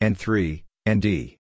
N3, 0.00 0.62
ND. 0.86 1.38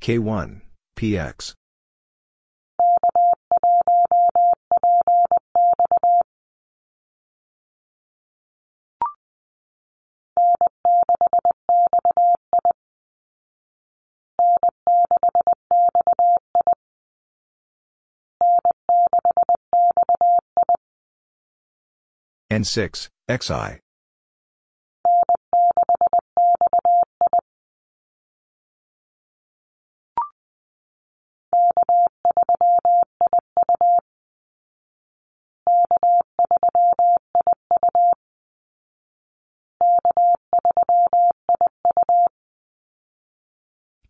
K1, 0.00 0.60
PX. 0.96 1.54
N6, 22.58 23.08
XI. 23.28 23.78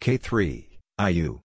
K3, 0.01 0.79
IU. 0.99 1.41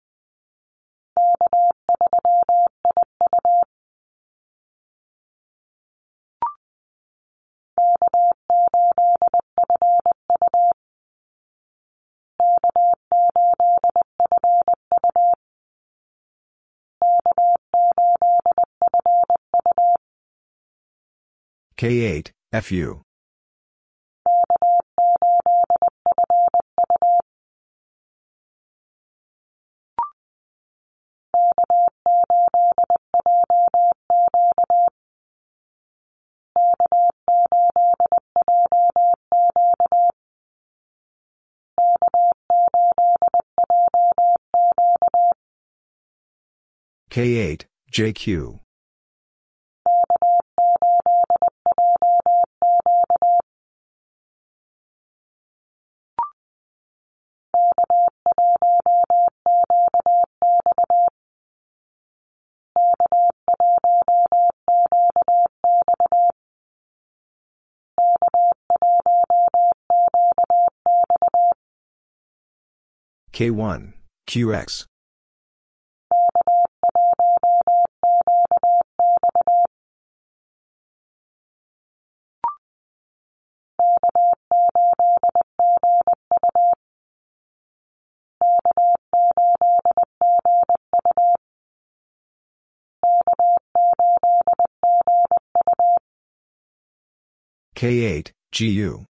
K8, 21.79 22.31
FU. 22.51 23.01
K8, 47.09 47.63
JQ. 47.93 48.59
K1, 73.39 73.93
QX. 74.27 74.85
K8, 97.77 98.31
GU. 98.51 99.05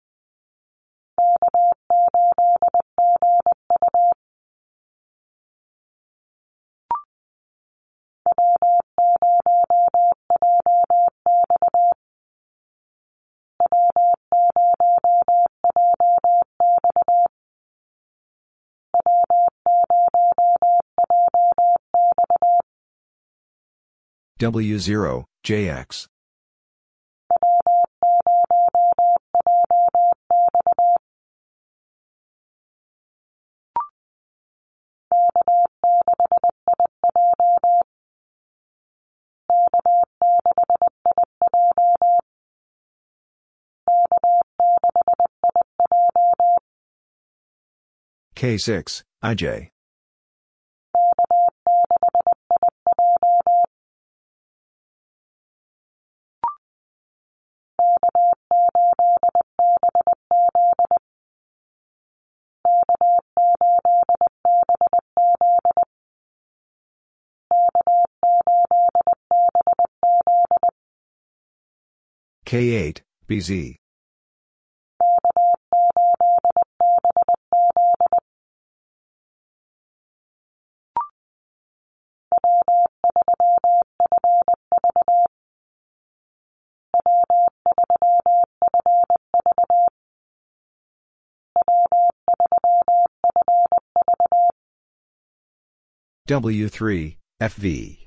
W0, 24.40 25.26
JX. 25.44 26.08
K6, 48.36 49.02
IJ. 49.24 49.77
K8, 72.48 73.02
BZ. 73.28 73.76
W3, 96.30 97.18
FV. 97.42 98.07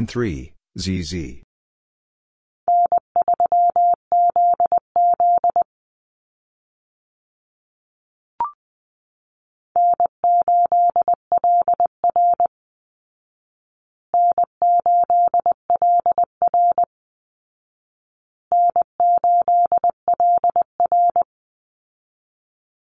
N3, 0.00 0.52
ZZ. 0.78 1.42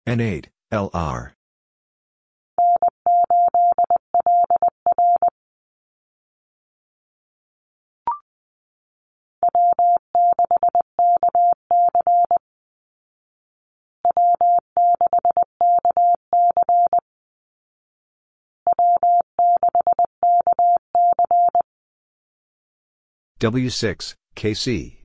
N8, 0.06 0.46
LR. 0.72 1.32
W6, 23.40 24.14
KC. 24.36 24.98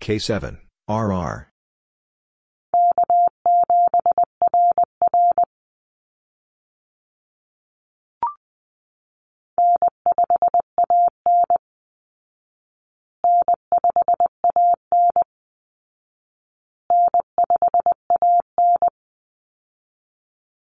K7, 0.00 0.58
RR. 0.88 1.51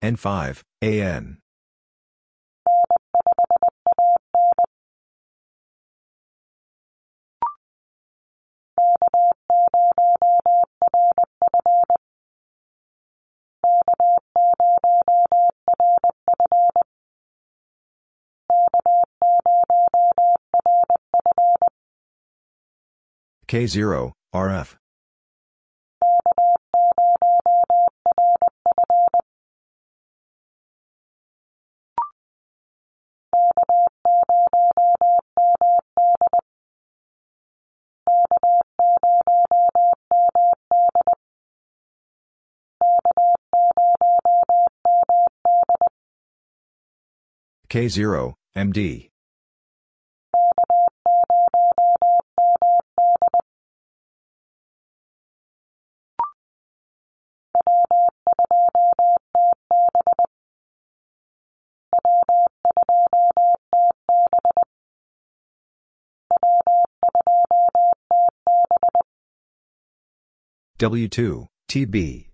N5, 0.09 0.63
AN. 0.81 1.37
K0, 23.47 24.13
RF. 24.33 24.77
K0, 47.69 48.33
MD. 48.55 49.11
W2, 70.79 71.47
TB. 71.67 72.28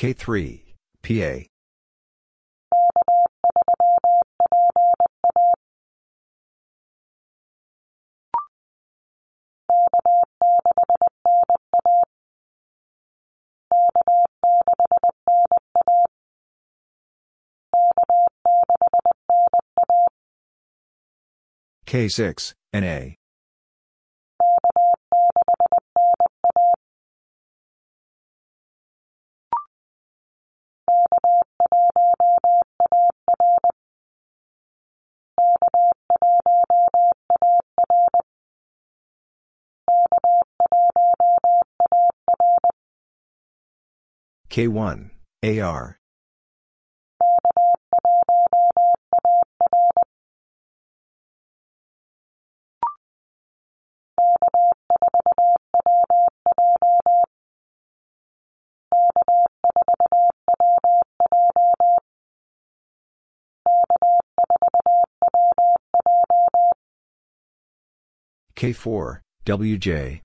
K3, 0.00 0.62
PA. 1.02 1.44
K6, 21.84 22.54
NA. 22.72 23.19
K1, 44.50 45.10
AR. 45.44 45.96
K4, 68.56 69.20
WJ. 69.46 70.20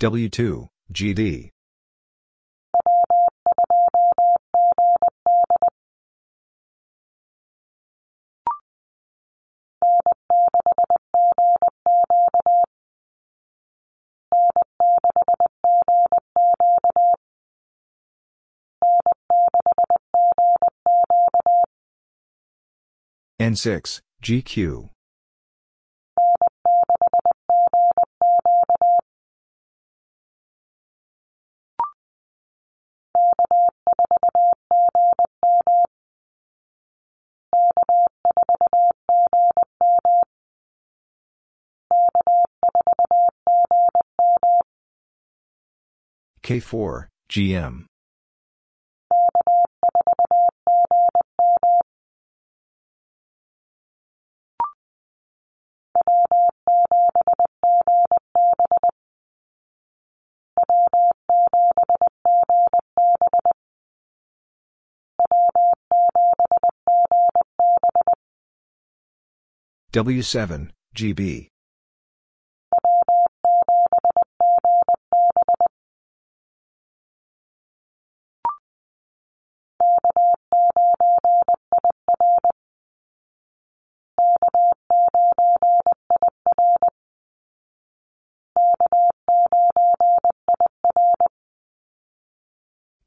W2, 0.00 0.68
GD. 0.92 1.50
N6, 23.40 24.00
GQ. 24.22 24.93
K4, 46.44 47.08
GM. 47.30 47.86
W7, 69.94 70.70
GB. 70.94 71.53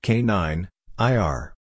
K9, 0.08 0.70
IR. 0.98 1.54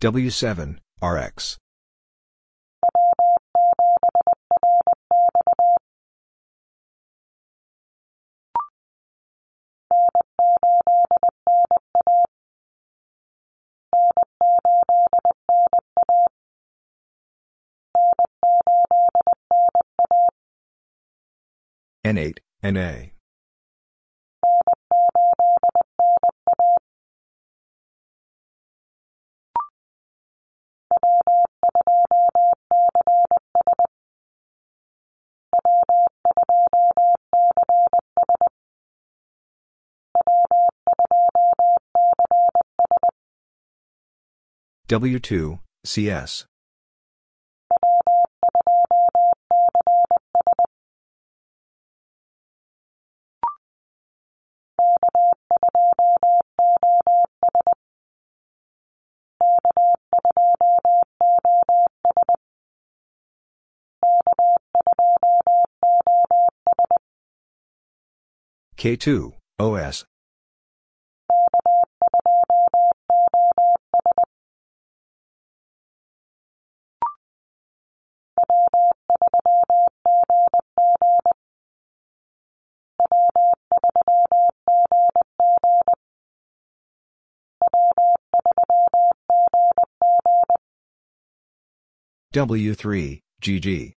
W7, 0.00 0.78
RX. 1.02 1.58
N8, 22.06 22.38
NA. 22.62 23.10
W2, 44.88 45.58
CS. 45.84 46.46
K2, 68.76 69.32
OS. 69.58 70.04
W3, 92.34 93.22
GG. 93.40 93.94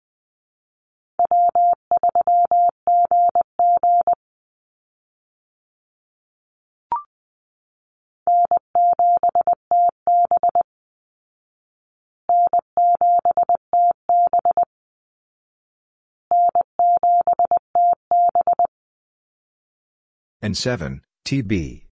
N7, 20.49 21.01
TB. 21.27 21.85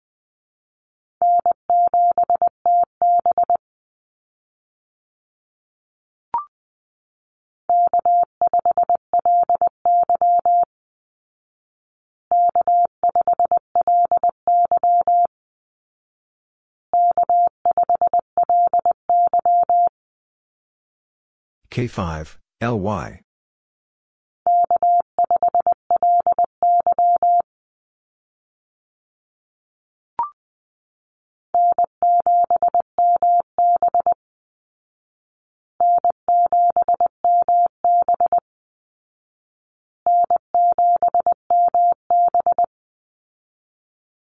K5, 21.70 22.36
LY. 22.62 23.25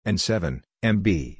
N7, 0.09 0.63
MB. 0.83 1.37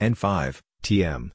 N5, 0.00 0.60
TM. 0.82 1.30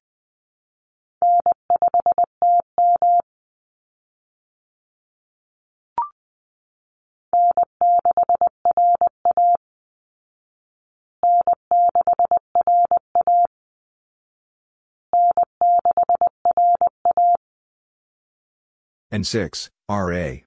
And 19.12 19.26
6, 19.26 19.70
RA. 19.90 20.38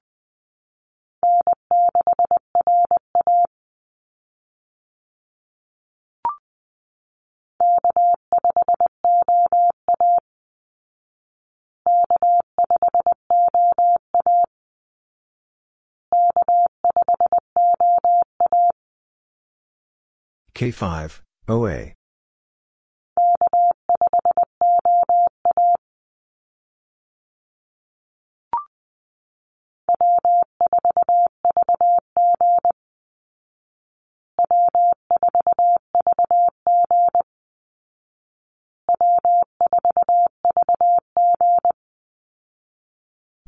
K5, 20.54 21.20
OA. 21.48 21.94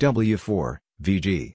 W4, 0.03 0.79
VG. 1.01 1.53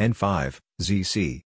N5, 0.00 0.60
ZC. 0.80 1.44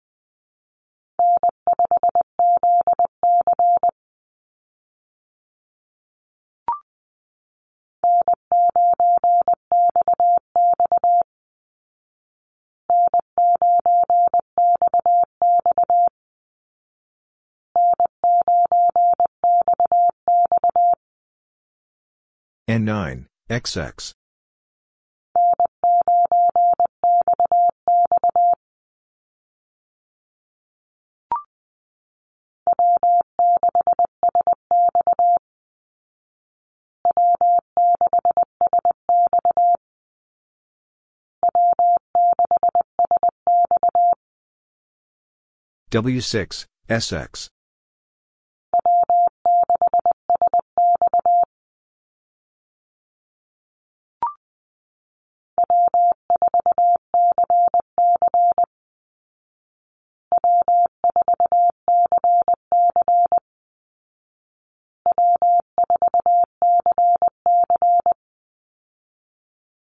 N9, 22.69 23.28
XX. 23.50 24.12
W6, 45.89 46.65
SX. 46.89 47.47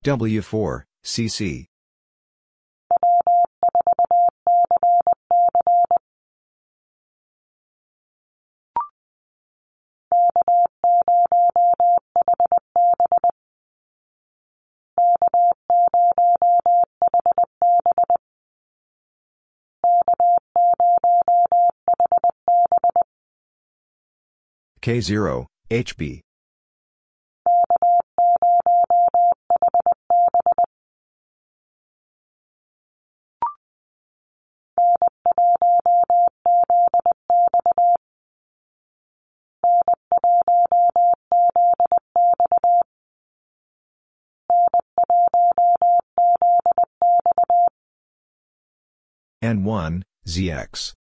W4, 0.04 0.84
CC. 1.04 1.71
K0, 24.82 25.46
HB. 25.70 26.22
N1, 49.44 50.04
ZX. 50.28 50.94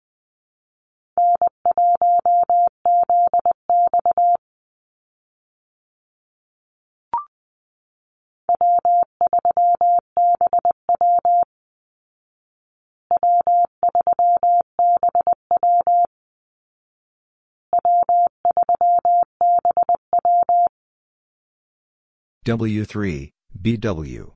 W3, 22.44 23.32
BW. 23.62 24.32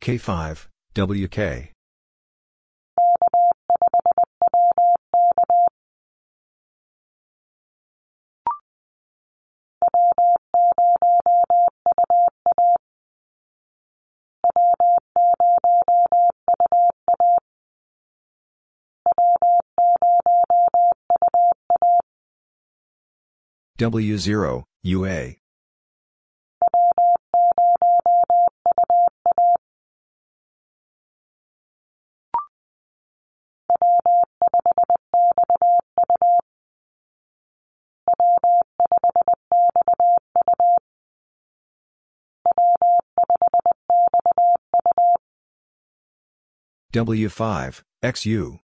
K5, 0.00 0.68
WK. 0.94 1.75
W0, 23.78 24.64
UA. 24.84 25.34
W5, 46.94 47.82
XU. 48.02 48.65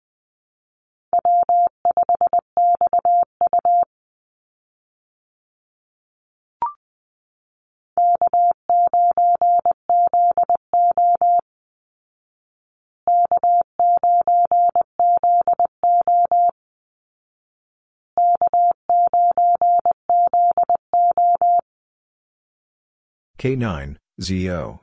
K9, 23.45 23.97
ZO. 24.19 24.79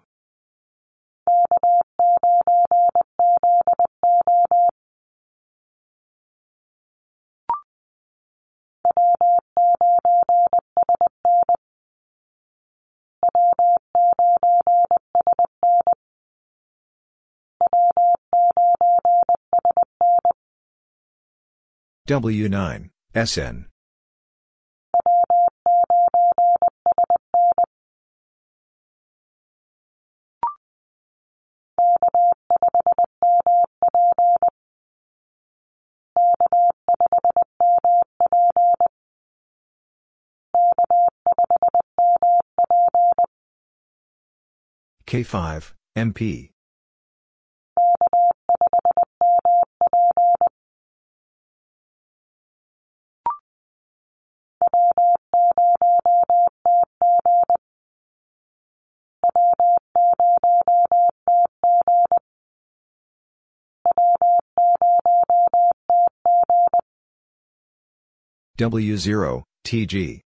W9, 22.06 22.90
SN. 23.16 23.71
K5, 45.12 45.74
MP. 45.94 46.48
W0, 68.56 69.42
TG. 69.66 70.22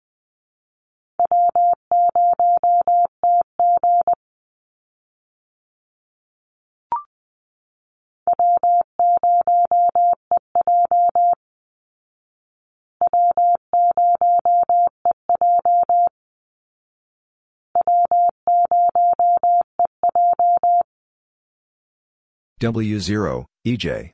W0, 22.66 23.46
EJ. 23.68 24.10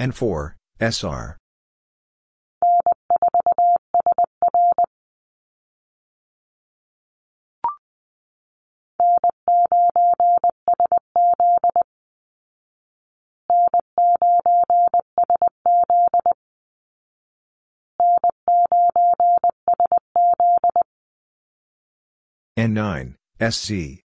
N4, 0.00 0.54
SR. 0.80 1.38
N9, 22.76 23.14
SC. 23.40 24.02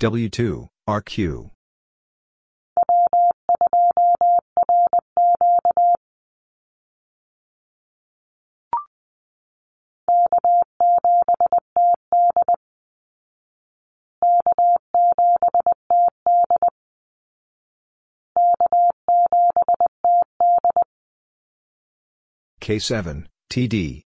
W2, 0.00 0.68
RQ. 0.88 1.55
K7, 22.66 23.26
TD. 23.48 24.02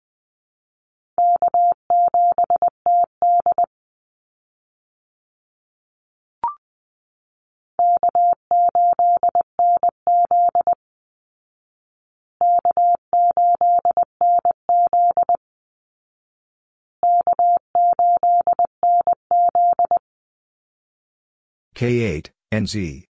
K8, 21.77 22.31
NZ. 22.51 23.08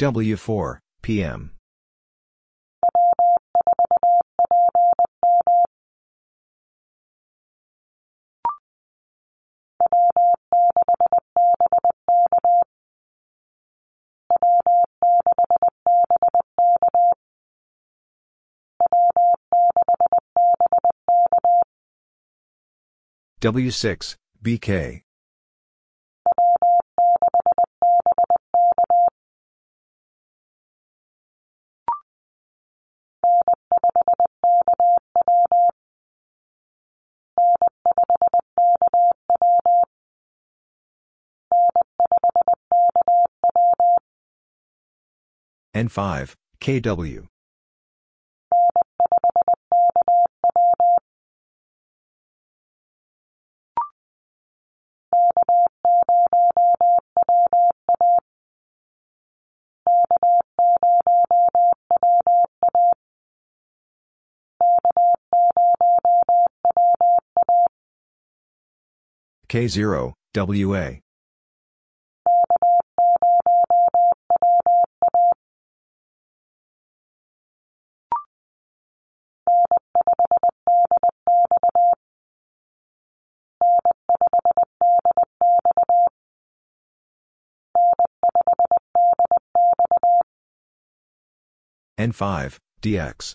W4, 0.00 0.78
PM. 1.02 1.50
W6, 23.42 24.16
BK. 24.42 25.09
N5, 45.80 46.34
KW. 46.60 47.26
K0, 69.48 70.12
WA. 70.34 71.00
N5, 92.00 92.56
DX. 92.80 93.34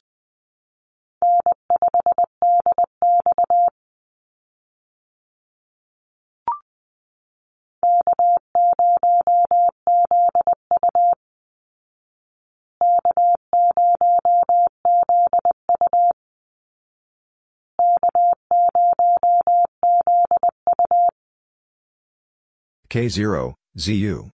K0, 22.90 23.54
ZU. 23.78 24.35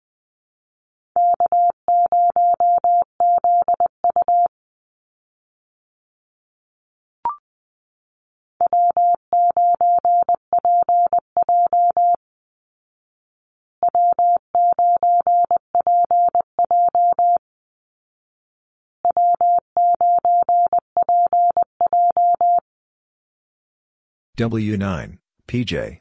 W9, 24.37 25.17
PJ. 25.47 25.97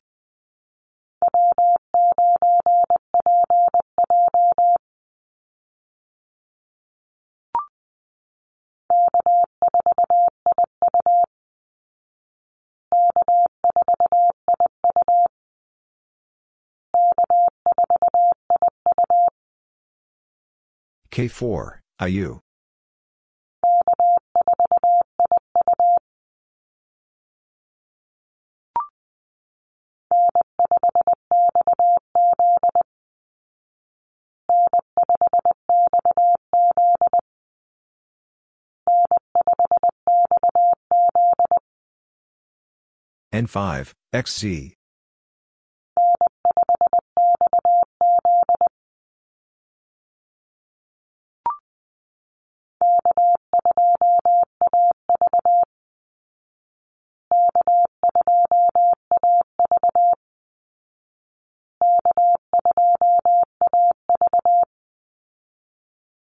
K4, 21.11 21.79
IU. 22.01 22.46
N5, 43.37 43.93
XC. 44.15 44.73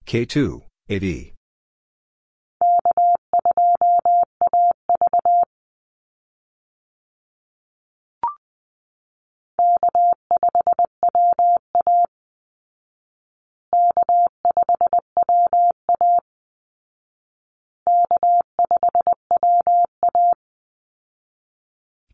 K2, 0.06 0.64
AE. 0.90 1.39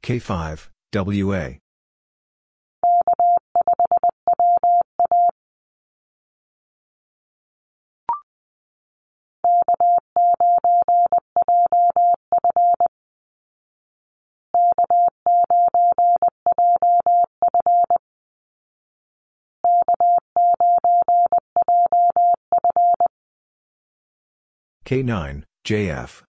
K5, 0.06 0.70
WA. 0.94 1.58
K9, 24.86 25.44
JF. 25.66 26.22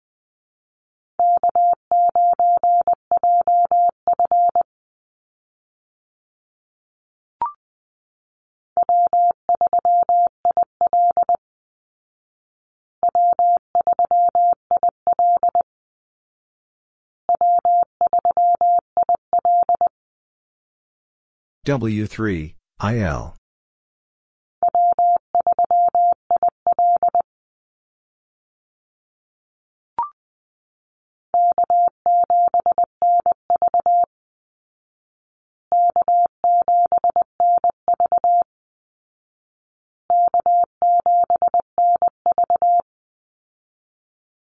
W3, 21.65 22.53
IL. 22.83 23.35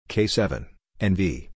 K7, 0.08 0.65
NV. 1.01 1.49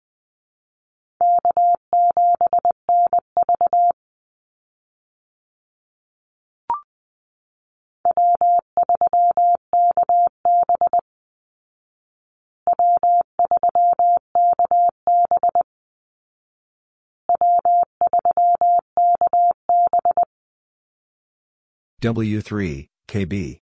W3, 22.01 22.89
KB. 23.07 23.59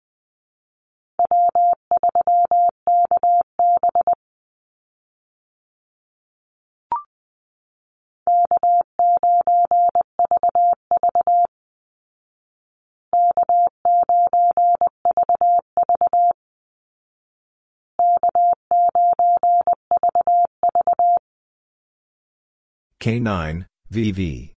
K9, 23.01 23.67
VV. 23.91 24.58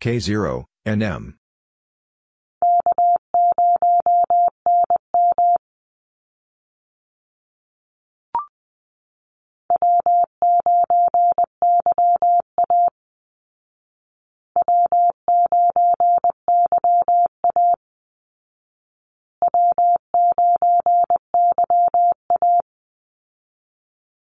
K0, 0.00 0.64
NM. 0.86 1.34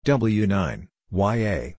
W9, 0.05 0.87
YA. 1.11 1.78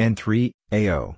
N3, 0.00 0.50
AO. 0.72 1.16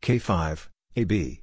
K5, 0.00 0.68
AB. 0.96 1.42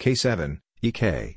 K7, 0.00 0.60
EK. 0.80 1.36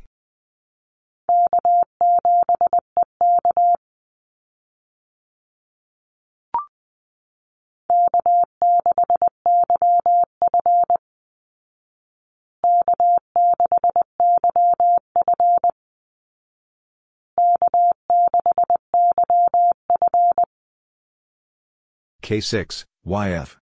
K6, 22.23 22.85
YF. 23.05 23.62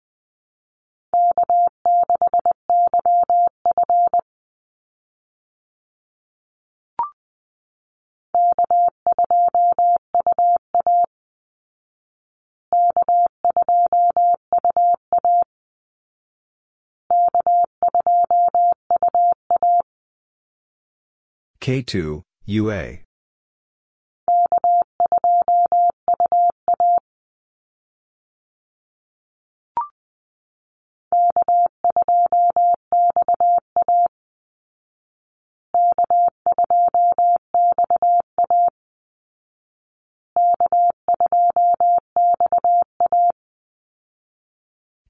K2, 21.64 22.20
UA. 22.44 22.98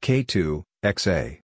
K2, 0.01 0.63
XA. 0.85 1.44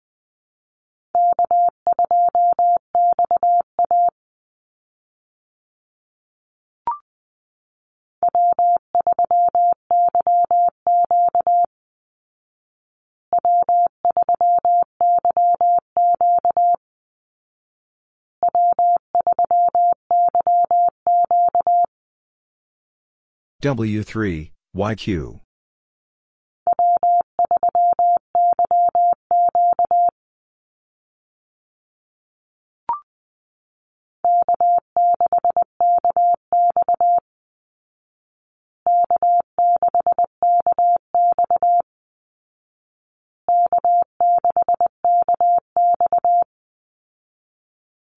W3, 23.65 24.51
YQ. 24.75 25.39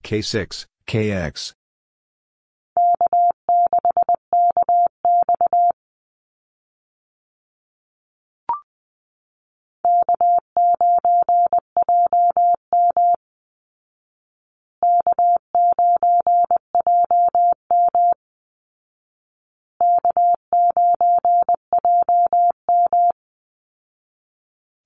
K6, 0.05 0.67
KX. 0.87 1.58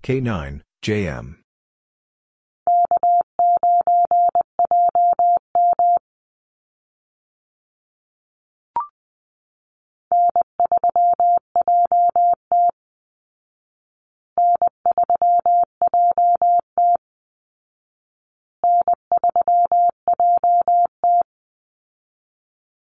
K9, 0.03 0.63
JM. 0.83 1.37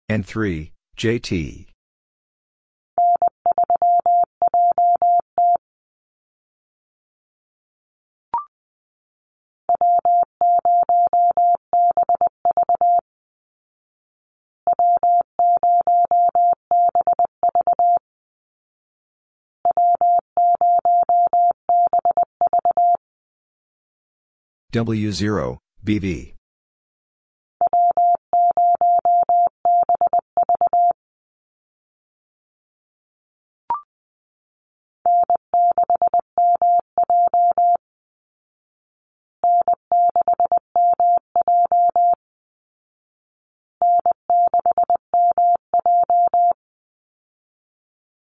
N3, 0.09 0.72
JT. 0.97 1.72
W0, 24.74 25.59
BV. 25.86 26.34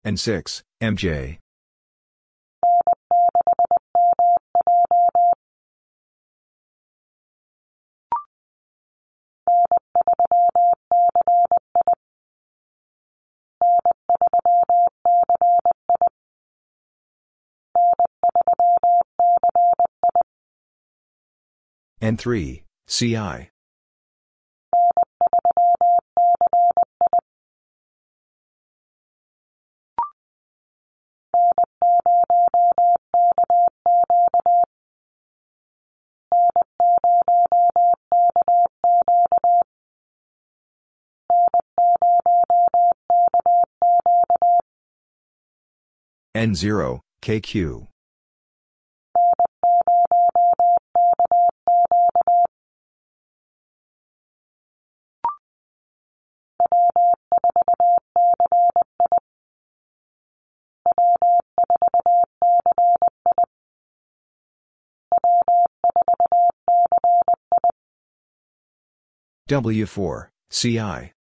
N6, 0.05 0.63
MJ. 0.83 1.39
N3, 22.03 22.63
CI. 22.87 23.51
N0, 46.35 47.01
KQ. 47.21 47.90
W4, 69.51 70.29
CI. 70.49 71.13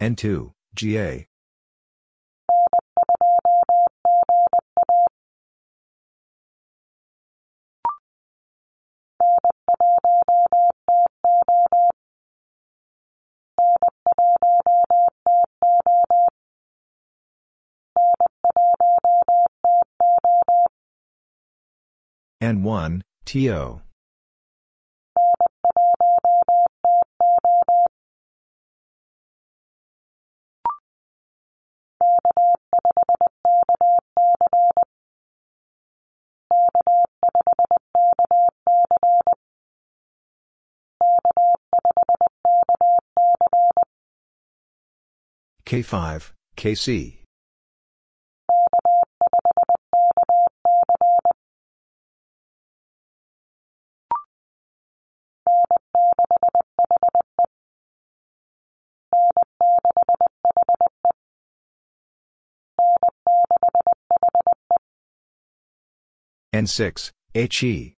N2, 0.00 0.52
GA. 0.74 1.28
N1, 22.44 23.00
TO. 23.24 23.80
K5, 45.64 46.32
KC. 46.58 47.23
N6, 66.54 67.10
HE. 67.34 67.96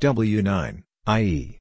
W9, 0.00 0.82
IE. 1.08 1.59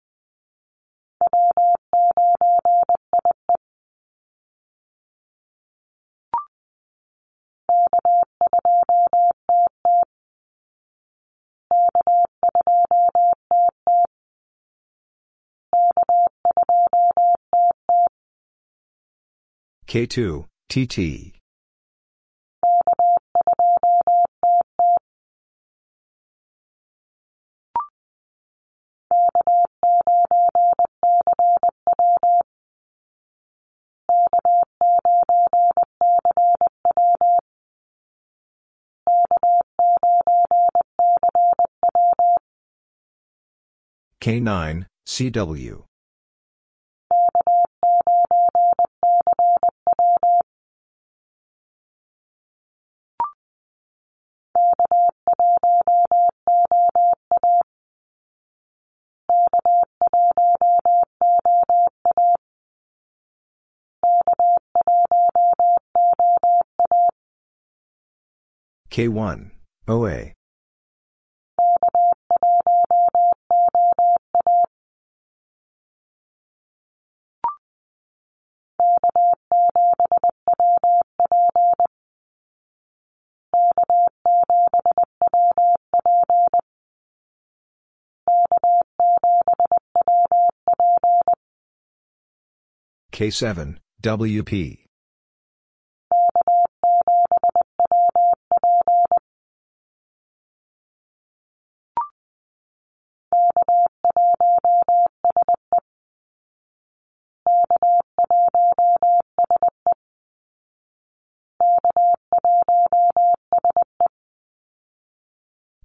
K2, 19.89 20.45
TT. 20.69 21.33
K9, 44.21 44.85
CW. 45.07 45.88
K1, 68.99 69.51
OA. 69.87 70.33
K7, 93.13 93.77
WP. 94.01 94.88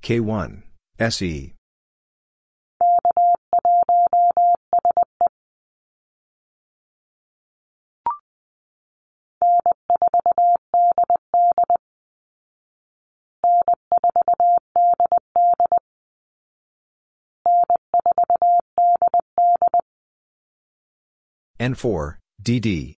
K1, 0.05 0.63
SE. 1.01 1.55
N4, 21.59 22.19
DD. 22.43 22.97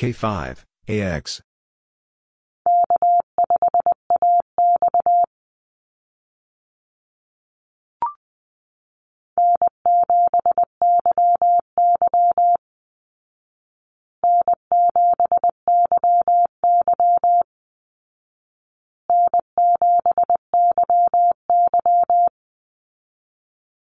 K5, 0.00 0.64
AX. 0.88 1.42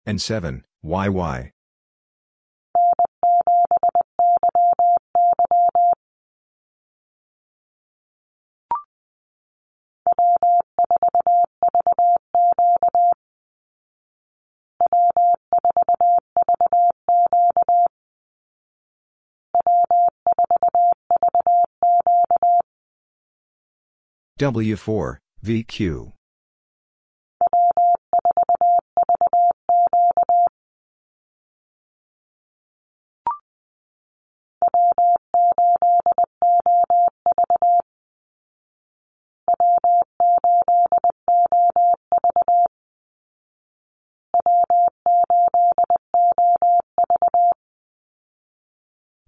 N7, 0.05 0.63
YY. 0.83 1.52
W4, 24.43 25.19
VQ. 25.45 26.11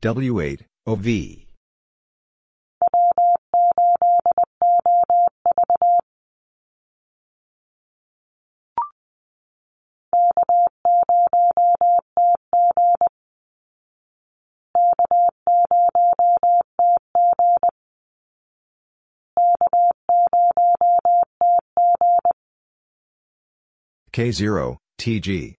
W8, 0.01 0.65
OV. 0.85 1.44
K0, 24.15 24.77
TG. 24.97 25.55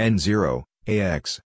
N0, 0.00 0.64
AX. 0.88 1.40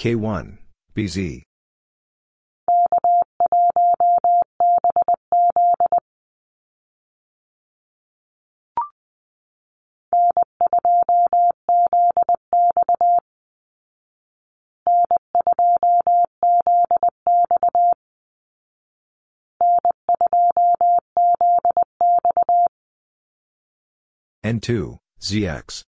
K1, 0.00 0.56
BZ. 0.96 1.42
N2, 24.42 24.98
ZX. 25.20 25.89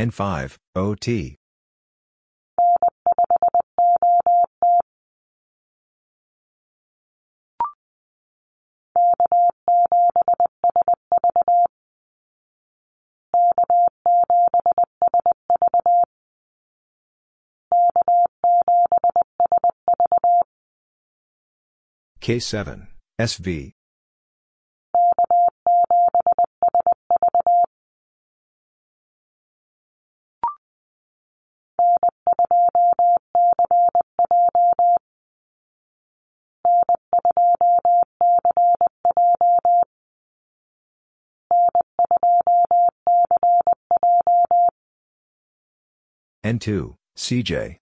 N5, 0.00 0.56
OT. 0.74 1.36
K7, 22.22 22.86
SV. 23.20 23.72
N2, 46.50 46.96
CJ. 47.16 47.76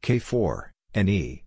K4, 0.00 0.70
NE. 0.94 1.44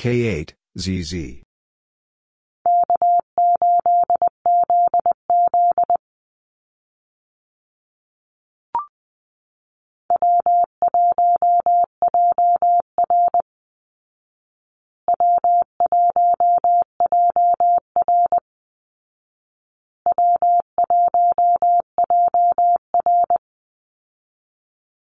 K8, 0.00 0.54
ZZ. 0.78 1.42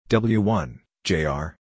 W1, 0.08 0.80
JR. 1.04 1.58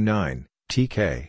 N9, 0.00 0.46
TK. 0.70 1.28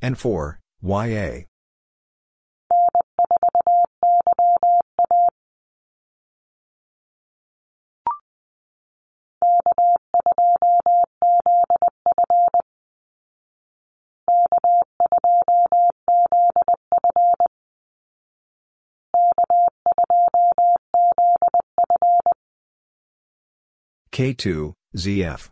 N4, 0.00 0.58
YA. 0.82 1.51
K2, 24.12 24.74
ZF. 24.94 25.48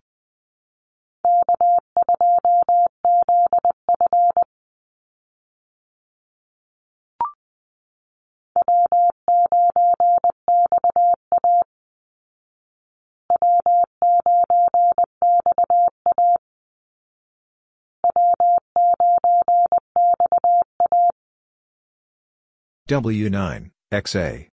W9, 22.90 23.70
XA. 23.92 24.48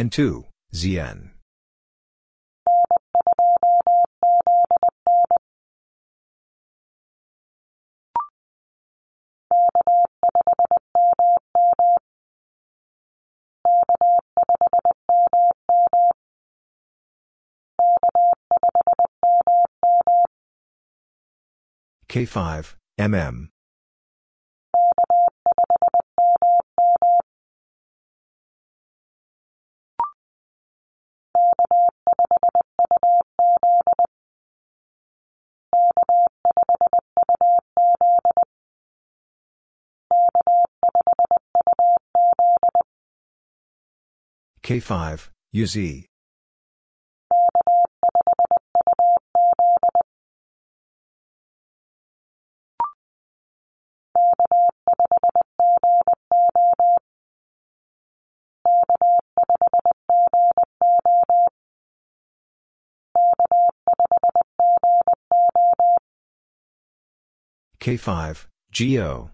N2, 0.00 0.44
ZN. 0.72 1.32
K5, 22.08 22.74
MM. 22.98 23.50
K5, 44.70 45.30
UZ. 45.52 46.06
K5, 67.80 68.46
GO. 68.70 69.30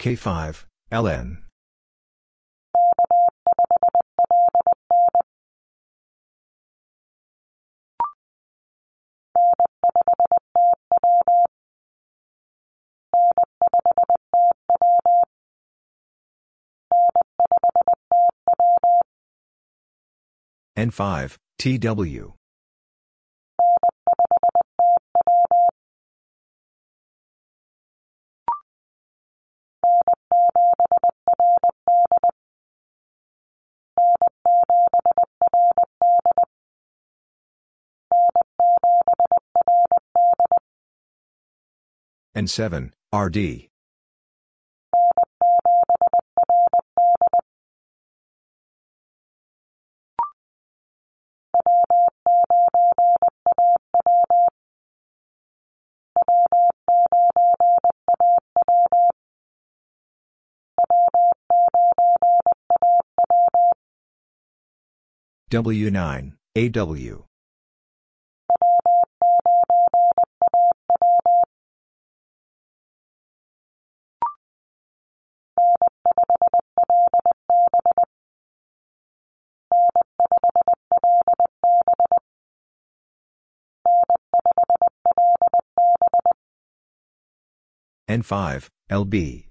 K5, 0.00 0.64
LN. 0.90 1.36
N5, 20.78 21.36
TW. 21.58 22.39
N7, 42.40 42.90
RD. 43.12 43.68
W9, 65.50 66.32
AW. 66.56 67.29
N5, 88.10 88.66
LB. 88.90 89.46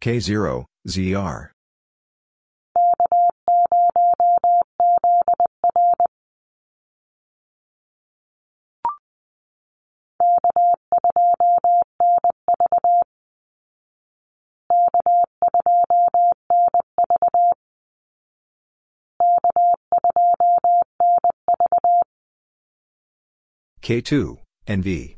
K0, 0.00 0.64
ZR. 0.88 1.57
K2, 23.88 24.36
NV. 24.66 25.16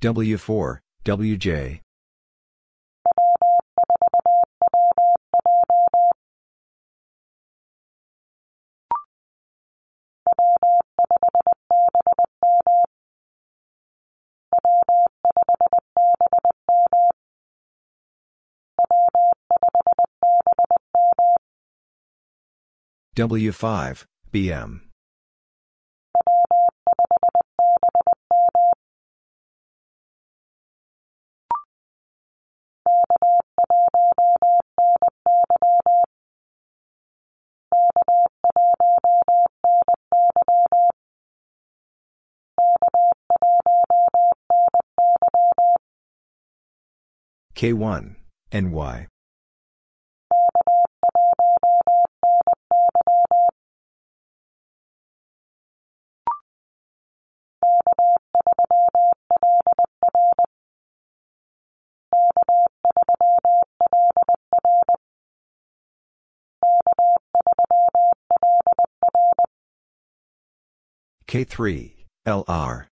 W4, 0.00 0.78
WJ. 1.04 1.83
W5, 23.14 24.06
BM. 24.32 24.80
K1, 47.54 48.16
NY. 48.52 49.06
K3, 71.34 71.90
LR. 72.26 72.86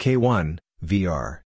K1, 0.00 0.58
VR. 0.84 1.45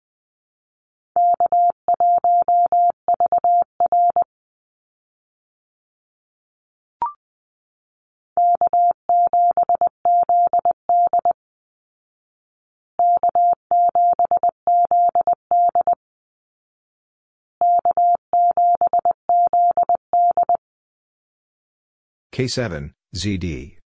K7, 22.37 22.93
ZD. 23.14 23.78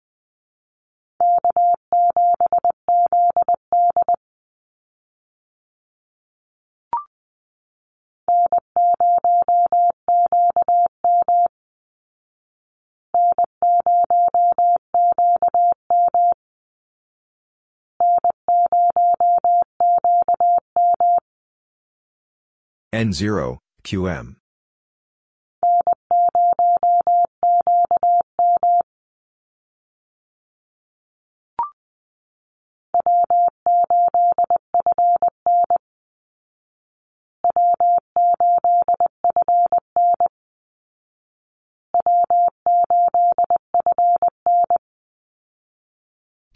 N0, 22.92 23.58
QM. 23.84 24.39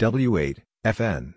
W8, 0.05 0.59
FN. 0.85 1.33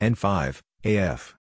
N5, 0.00 0.62
AF. 0.84 1.36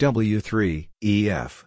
W3, 0.00 0.88
EF. 1.02 1.64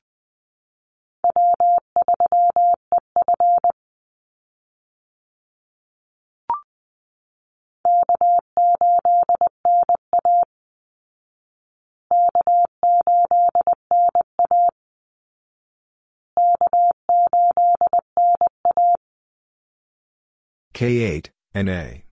K8, 20.74 21.30
NA. 21.56 22.07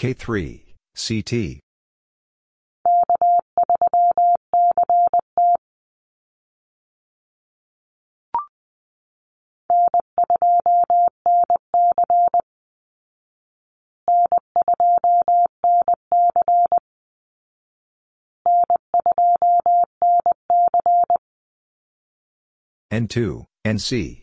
K3, 0.00 0.62
CT. 0.94 1.60
N2, 22.90 23.44
NC. 23.66 24.19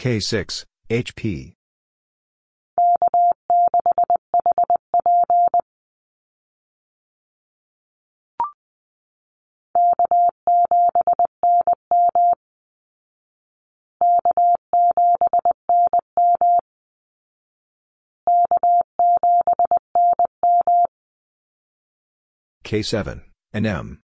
K6, 0.00 0.64
HP. 0.88 1.52
K7, 22.64 23.20
NM. 23.52 23.98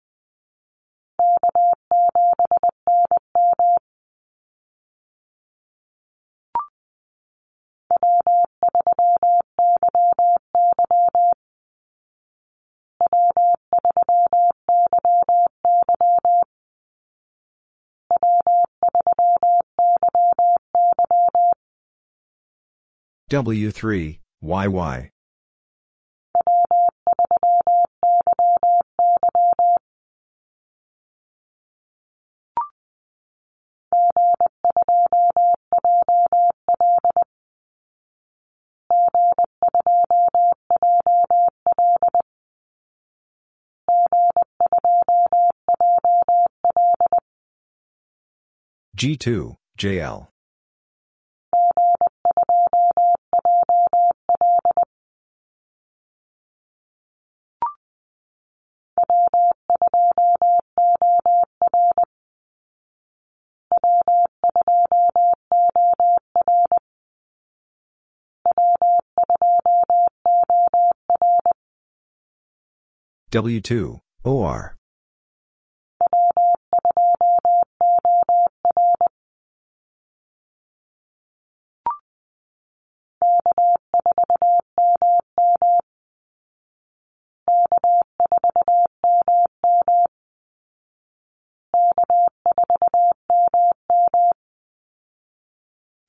W3, 23.30 24.20
YY. 24.44 25.10
G2, 48.96 49.58
JL. 49.78 50.35
W2, 73.32 74.00
OR. 74.24 74.76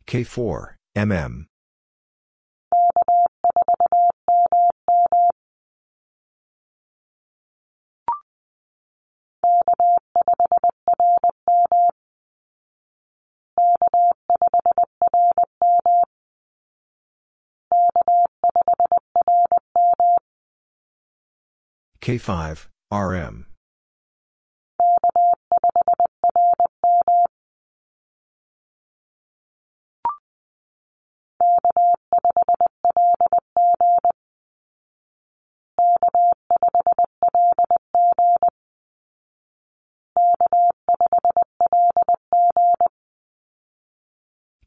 K4, 0.07 0.77
MM. 0.97 1.47
K5, 22.07 22.69
RM. 22.93 23.47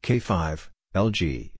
K5, 0.02 0.68
LG. 0.94 1.59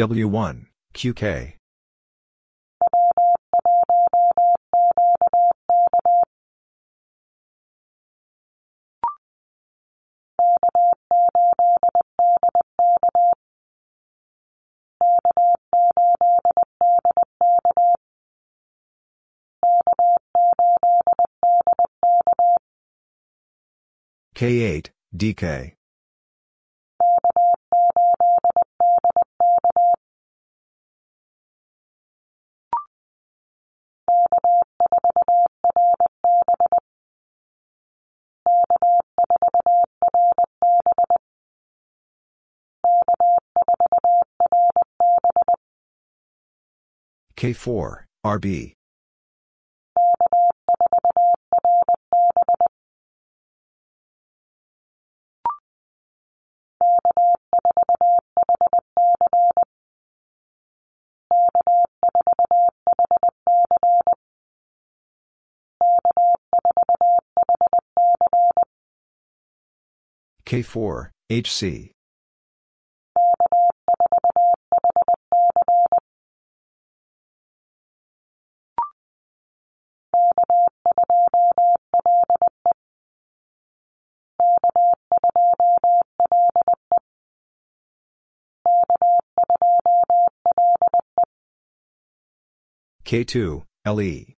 W1, 0.00 0.64
QK. 0.94 1.52
K8, 24.34 24.86
DK. 25.14 25.79
K4, 47.40 48.04
RB. 48.22 48.74
K4, 70.44 71.10
HC. 71.30 71.92
K2, 93.10 93.64
LE. 93.86 94.36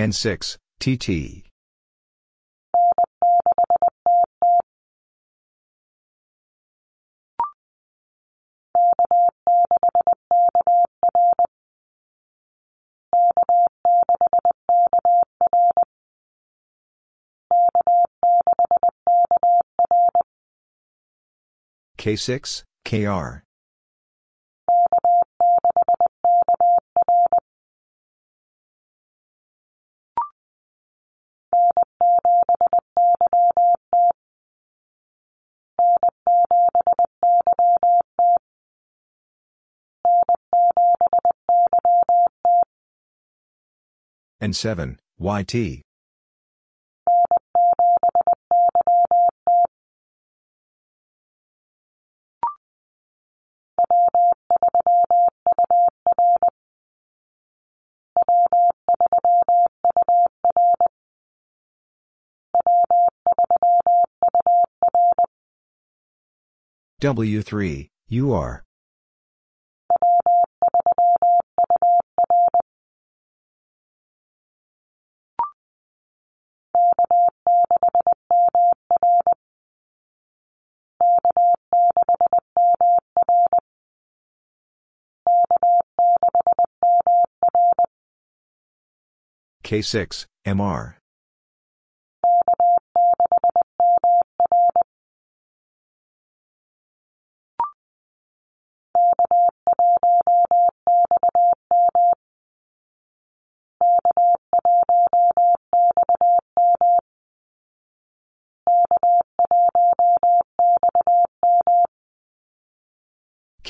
N6, 0.00 0.56
TT. 0.80 1.49
K6, 22.00 22.64
KR. 22.86 23.44
N7, 44.42 44.96
YT. 45.18 45.82
W3, 67.00 67.88
UR. 68.10 68.62
K6, 89.64 90.26
MR. 90.46 90.99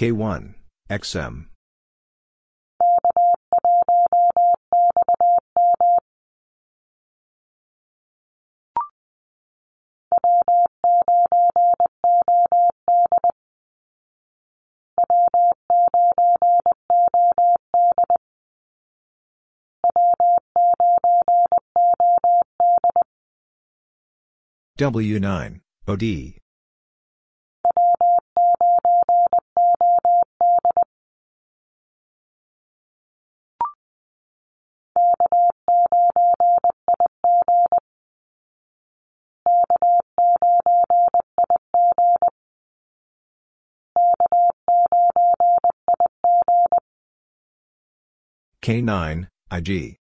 K1, 0.01 0.55
XM. 0.89 1.45
W9, 24.79 25.61
OD. 25.87 26.40
K9, 48.71 49.27
IG. 49.51 49.97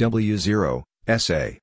W0, 0.00 0.82
SA. 1.06 1.59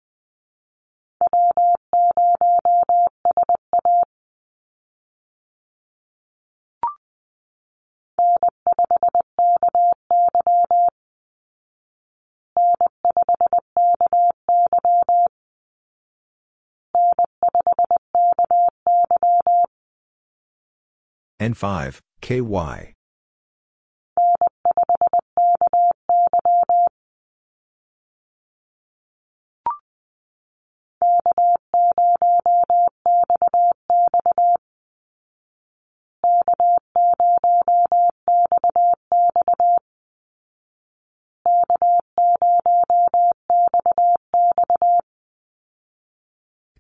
N5, 21.48 22.02
KY. 22.20 22.93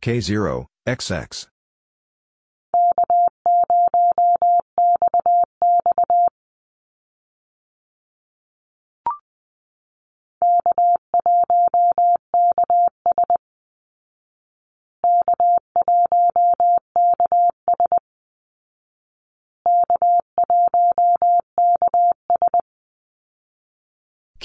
K0, 0.01 0.65
XX. 0.85 1.47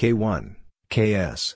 K1, 0.03 0.57
KS. 0.91 1.55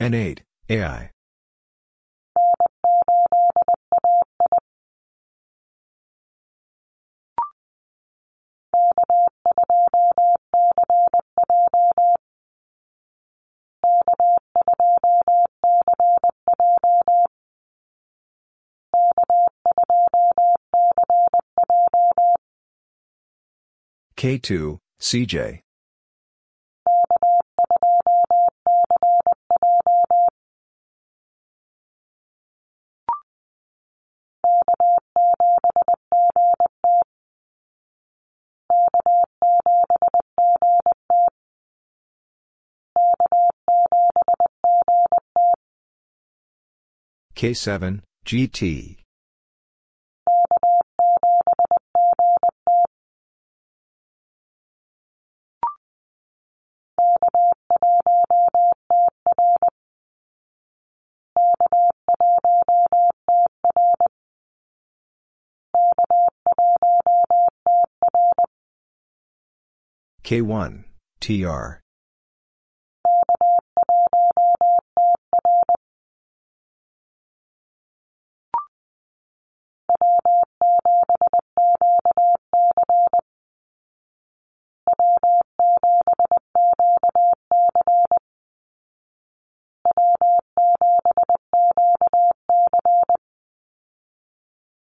N8, 0.00 0.38
AI. 0.70 1.10
K2, 24.18 24.80
CJ. 25.00 25.60
K7, 47.36 48.00
GT. 48.26 49.07
K1, 70.28 70.84
TR. 71.20 71.80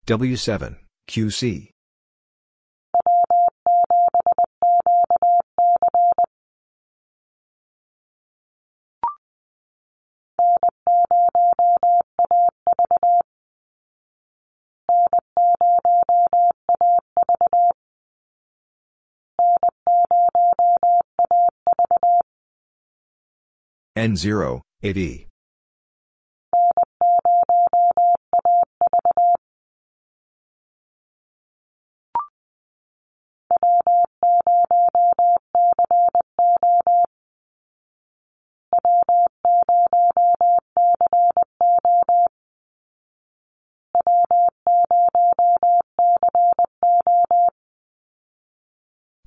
W7, 0.06 0.76
QC. 1.10 1.72
N0, 24.02 24.62
AE. 24.82 25.28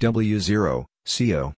W0, 0.00 0.84
CO. 1.06 1.54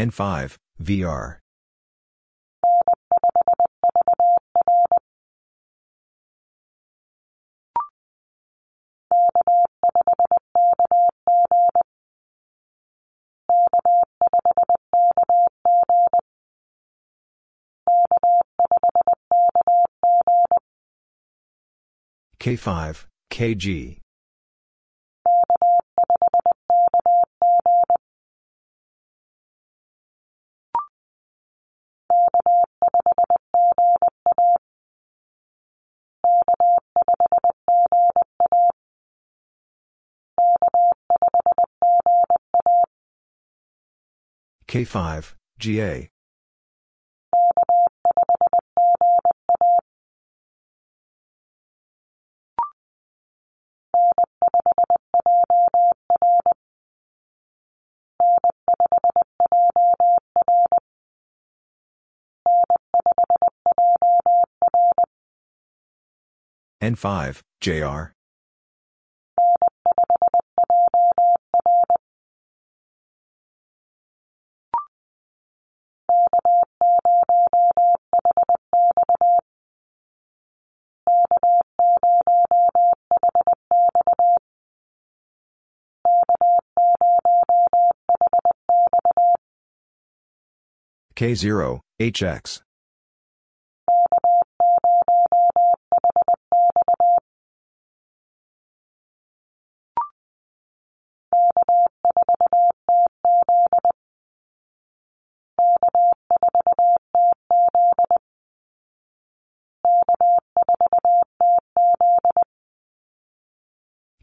N5, 0.00 0.56
VR. 0.82 1.36
K5, 22.38 23.04
KG. 23.30 23.98
K5, 44.70 45.34
GA. 45.58 46.08
N5, 66.80 67.42
JR. 67.60 68.14
K0, 91.20 91.80
HX. 92.00 92.62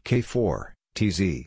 K4, 0.04 0.72
TZ. 0.96 1.46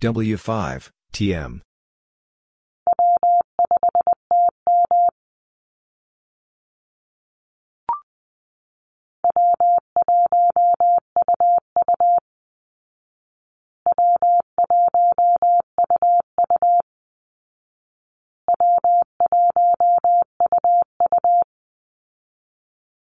W5, 0.00 0.90
TM. 1.12 1.60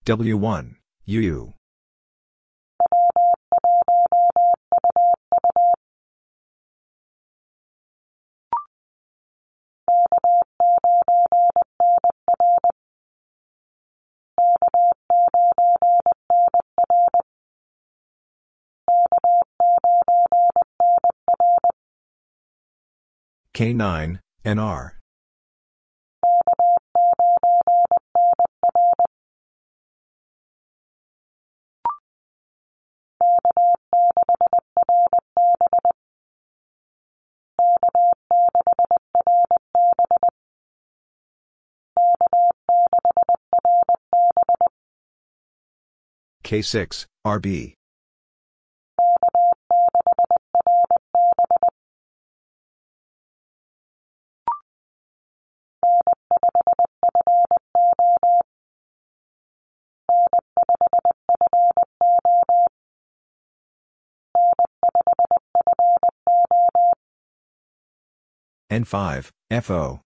W1, 0.04 0.74
UU. 1.06 1.52
K9, 23.54 24.18
NR. 24.46 24.92
K6, 46.42 47.06
RB. 47.24 47.74
N5, 68.72 69.30
FO. 69.60 70.00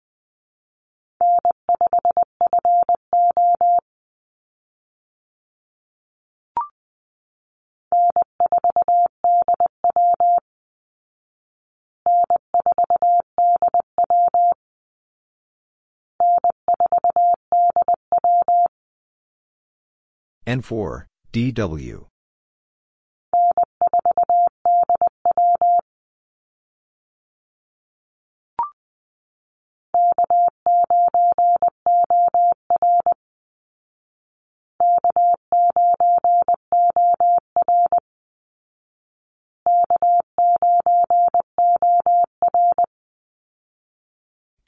N4, 20.44 21.04
DW. 21.32 22.06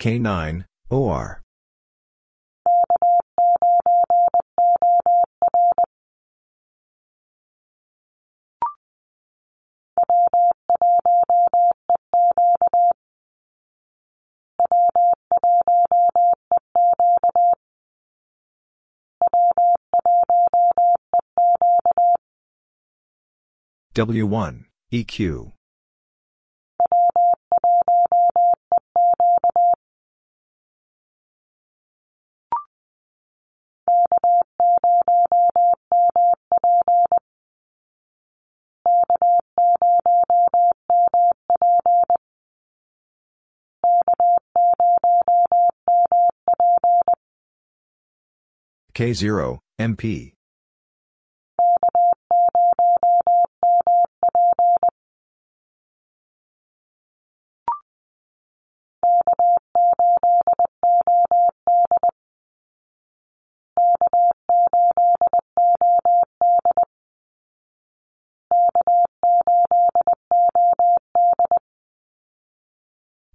K9, 0.00 0.64
OR. 0.90 1.42
W1, 23.94 24.64
EQ. 24.92 25.57
K0, 48.98 49.60
MP. 49.78 50.32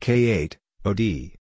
K8, 0.01 0.57
OD. 0.83 1.42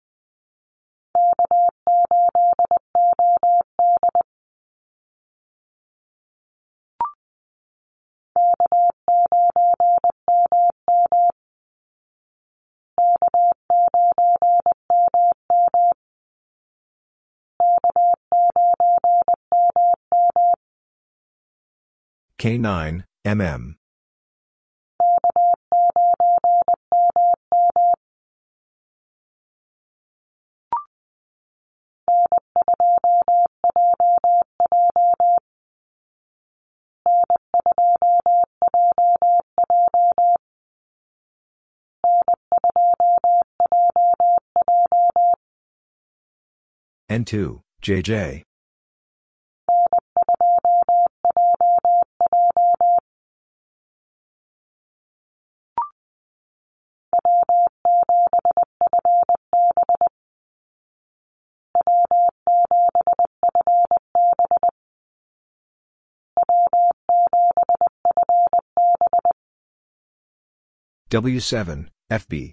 K9, 22.39 23.03
mm. 23.25 23.75
N2, 47.09 47.61
JJ. 47.81 48.46
W7, 71.09 71.87
FB. 72.11 72.51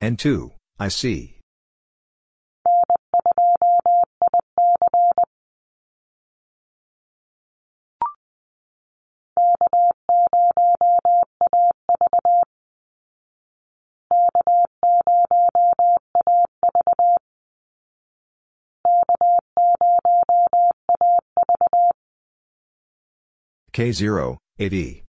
N2, 0.00 0.52
IC. 0.80 1.35
K0, 23.76 24.38
AE. 24.58 25.02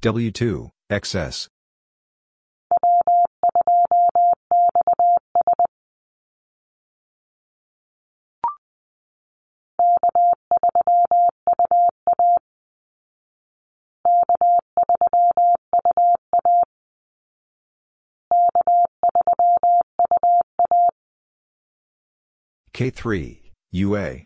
W2, 0.00 0.70
XS. 0.90 1.48
K3, 22.80 23.36
UA. 23.72 24.22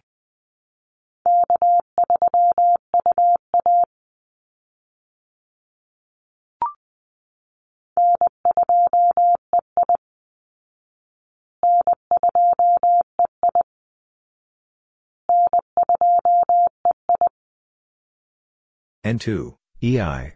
N2, 19.05 19.57
EI. 19.83 20.35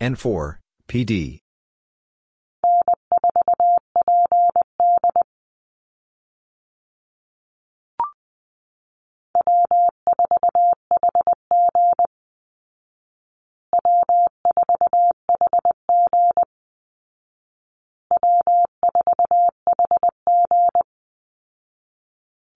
N4, 0.00 0.58
PD. 0.88 1.40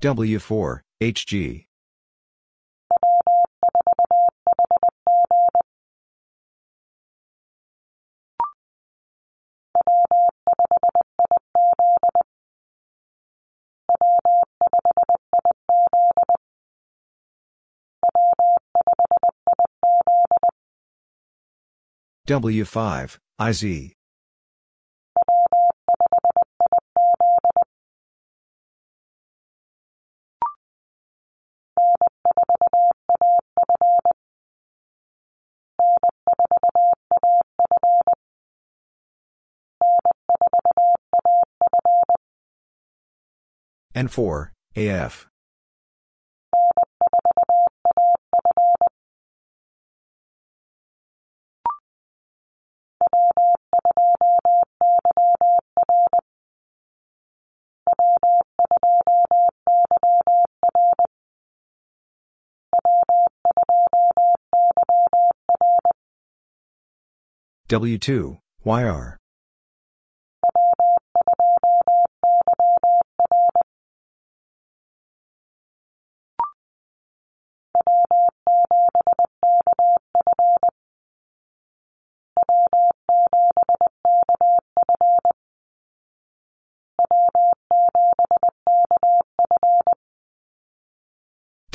W4, 0.00 0.80
HG. 1.02 1.67
W5, 22.28 23.18
IZ. 23.40 23.94
N4, 43.96 44.50
AF. 44.76 45.27
W2, 67.68 68.38
YR. 68.64 69.18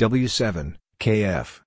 W7, 0.04 0.74
KF. 1.00 1.62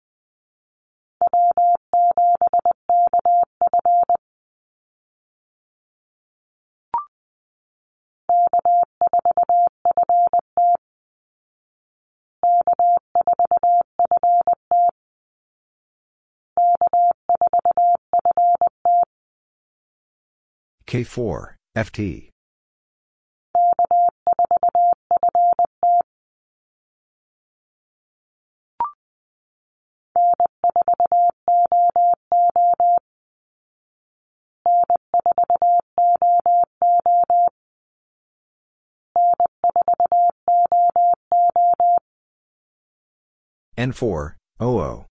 K4, 20.86 21.56
FT. 21.76 22.37
N4, 43.78 44.34
OO. 44.60 45.06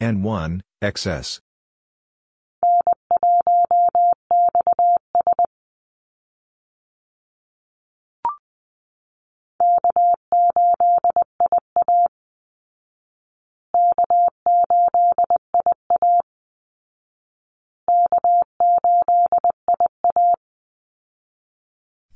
N1, 0.00 0.62
XS. 0.82 1.40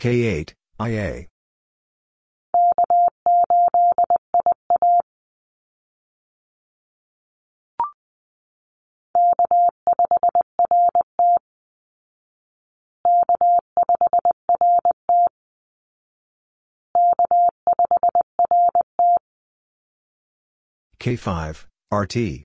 K8, 0.05 0.52
IA. 0.81 1.28
K5, 21.01 21.66
RT. 21.90 22.44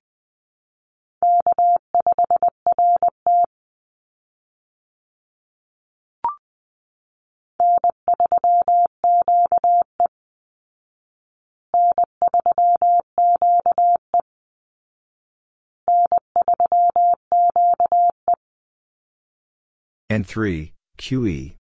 N3, 20.10 20.72
QE. 20.98 21.56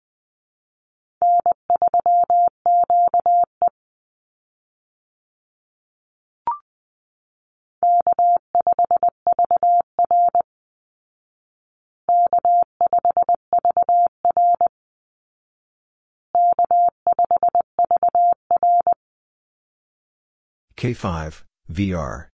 K5, 20.78 21.42
VR. 21.70 22.28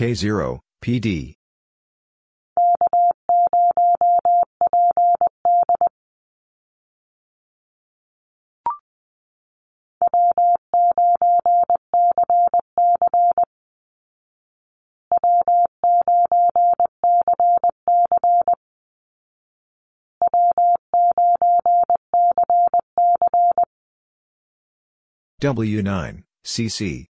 K0, 0.00 0.60
PD. 0.80 1.34
W9, 25.42 26.22
CC. 26.42 27.09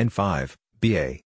N5, 0.00 0.56
BA. 0.80 1.20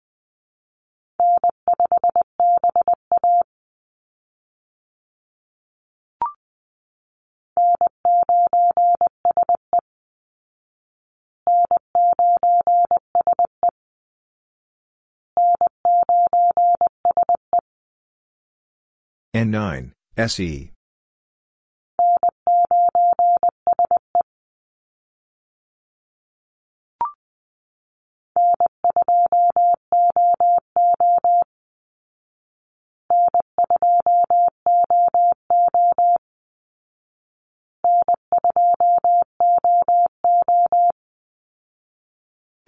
N9, 19.35 19.91
SE. 20.17 20.71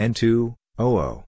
N2, 0.05 0.53
OO. 0.79 1.23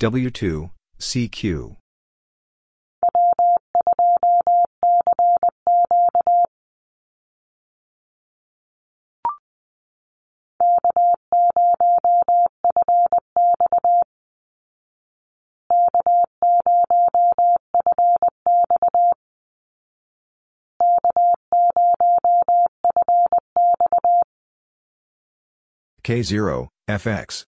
W2, 0.00 0.70
CQ. 0.98 1.81
K0, 26.12 26.68
FX. 26.88 27.46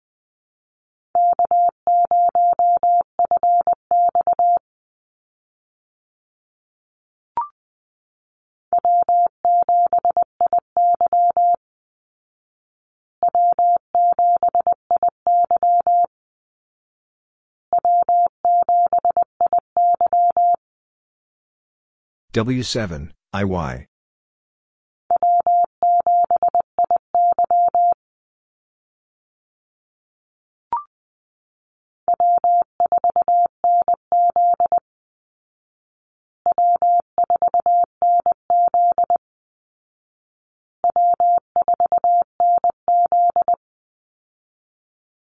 W7, 22.33 23.11
IY. 23.33 23.88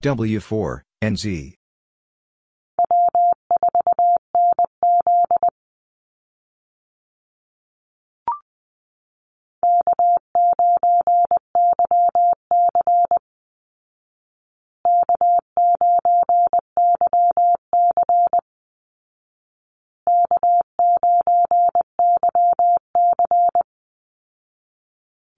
W4, 0.02 0.82
NZ. 1.04 1.54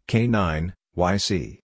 K9, 0.07 0.73
YC. 0.95 1.62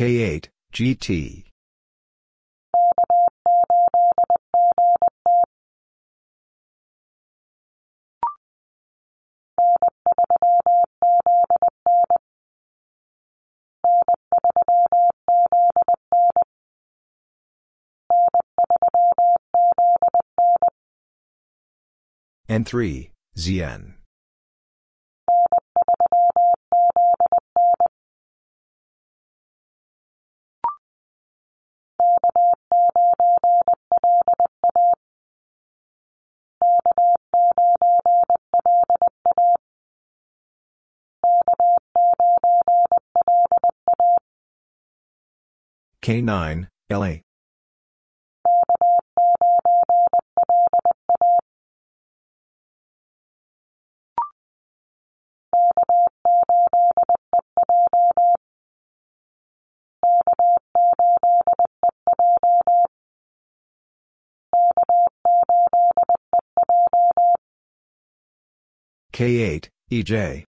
K8, 0.00 0.48
GT. 0.72 1.44
N3, 22.48 23.10
ZN. 23.36 23.99
K9, 46.10 46.66
LA. 46.90 47.20
K8, 69.12 69.68
EJ. 69.92 70.49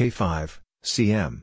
K5, 0.00 0.60
CM. 0.82 1.42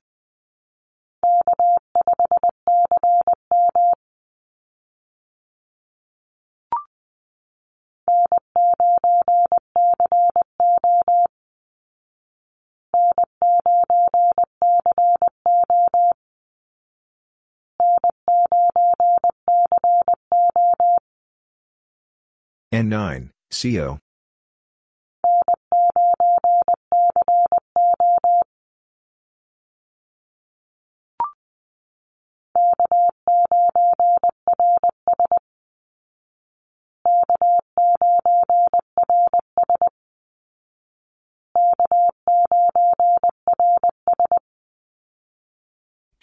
N9, 22.74 23.30
CO. 23.52 24.00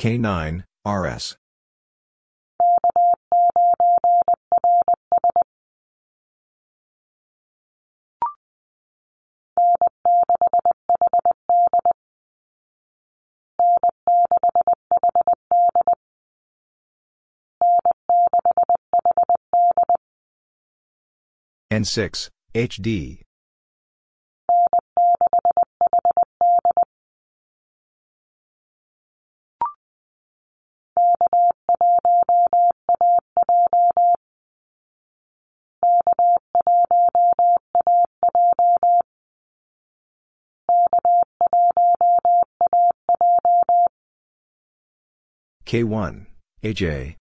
K9, 0.05 0.65
RS. 0.85 1.39
N6, 21.73 22.29
HD. 22.55 23.23
K1, 45.75 46.27
AJ. 46.63 47.17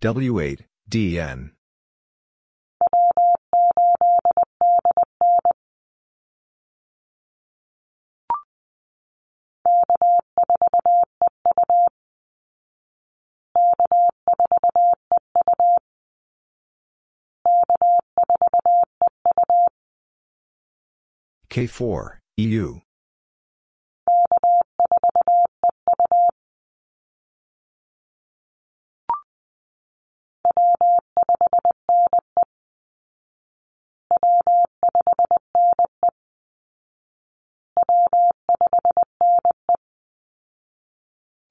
W8, 0.00 0.60
DN. 0.88 1.57
K4, 21.58 22.18
EU. 22.36 22.80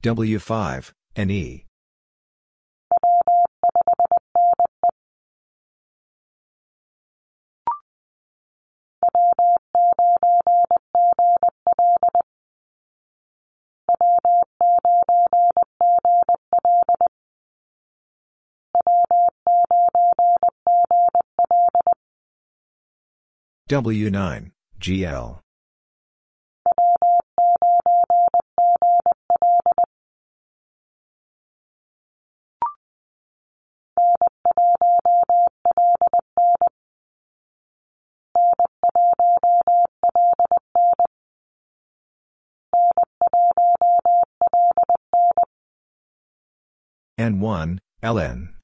W5, 0.04 0.94
NE. 1.18 1.67
W9, 23.68 24.52
GL. 24.80 25.40
N1, 47.20 47.80
LN. 48.02 48.57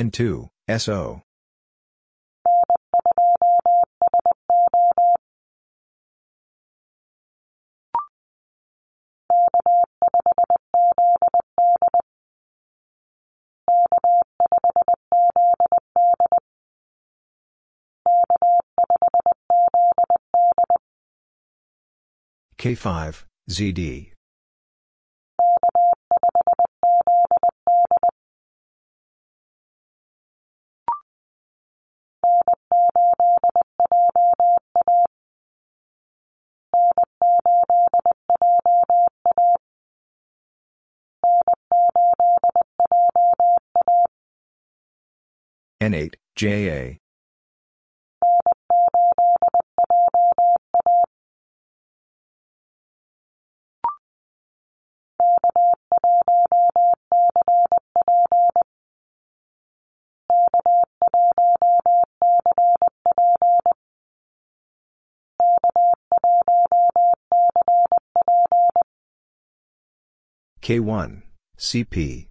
N2, 0.00 0.48
SO. 0.78 1.20
K5, 22.56 23.24
ZD. 23.50 24.19
N8, 45.90 46.14
JA. 46.36 46.98
K1, 70.62 71.22
CP. 71.58 72.29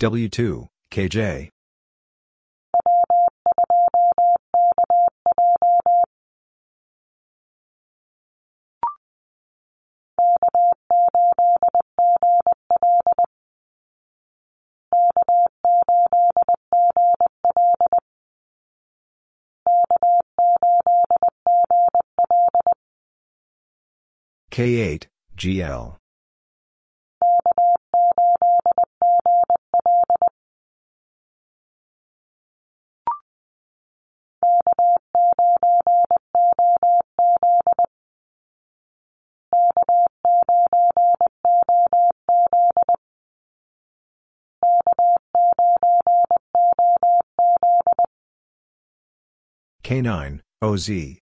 W2, 0.00 0.66
KJ. 0.90 1.50
K8, 24.50 25.06
GL. 25.36 26.03
K9, 49.84 50.40
OZ. 50.62 51.20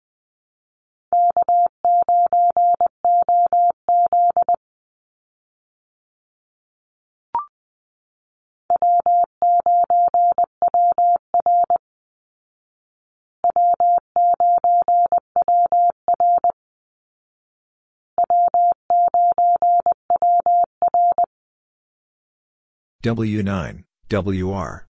W9, 23.03 23.85
WR. 24.09 24.87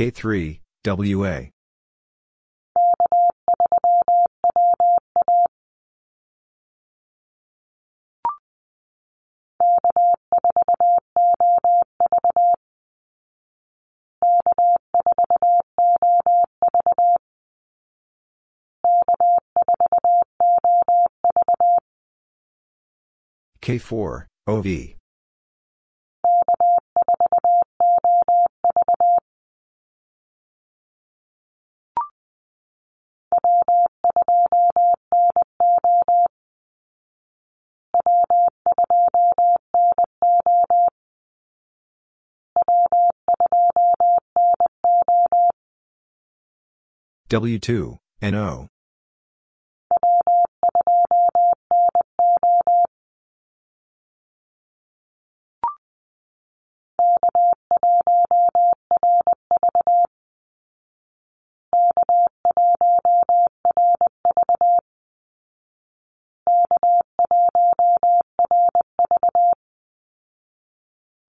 K3, 0.00 0.60
WA. 0.86 1.50
K4, 23.60 24.26
OV. 24.46 24.99
W2, 47.30 47.96
NO. 48.22 48.66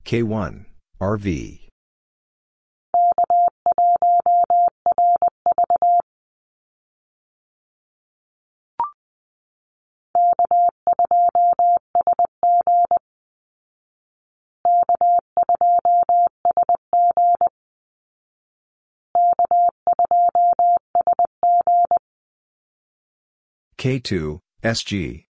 K1, 0.04 0.66
RV. 1.00 1.71
K2, 23.82 24.38
SG. 24.64 25.26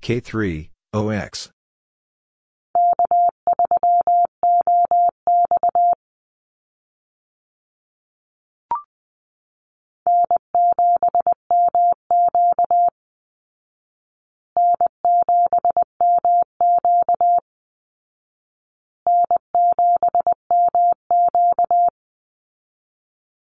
K3, 0.00 0.70
OX. 0.92 1.50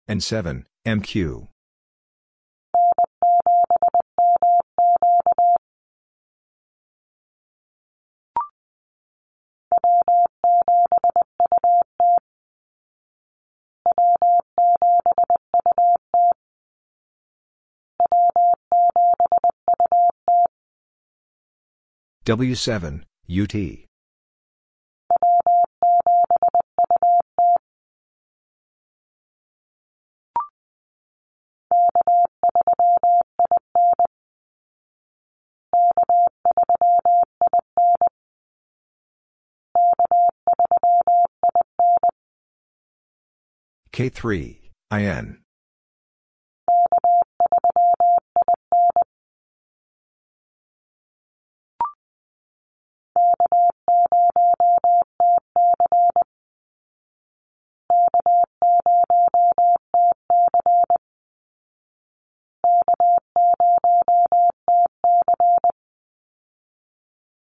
N7, 0.10 0.64
MQ. 0.88 1.48
W7, 22.26 23.04
UT. 23.28 23.89
K3, 44.00 44.56
IN. 44.92 45.40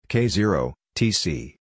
K0, 0.08 0.72
TC. 0.96 1.56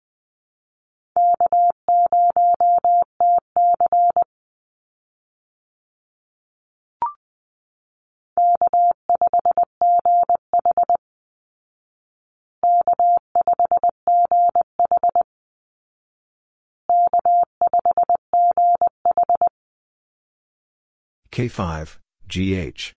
K5, 21.32 21.98
GH. 22.28 22.94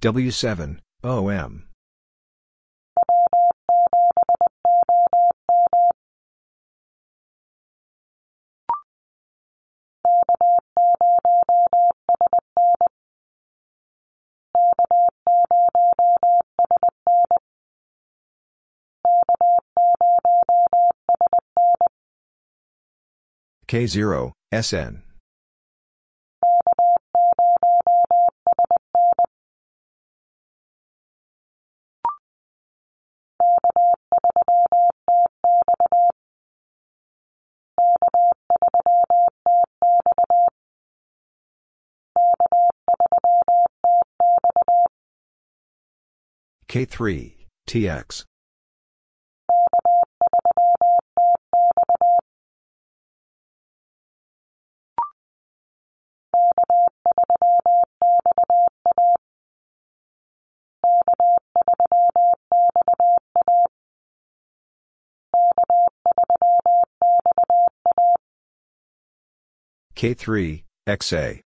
W7, 0.00 0.78
OM. 1.02 1.75
K0, 23.76 24.32
SN. 24.54 25.02
K3, 46.66 47.46
TX. 47.68 48.24
K3, 69.96 70.62
XA. 70.86 71.40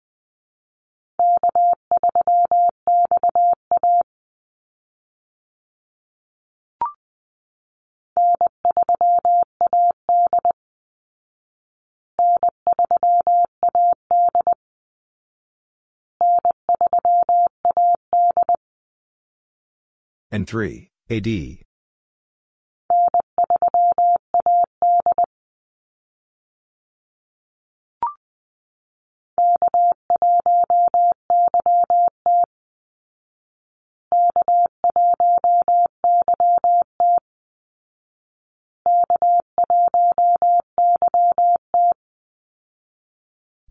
N3, 20.33 20.89
AD. 21.11 21.68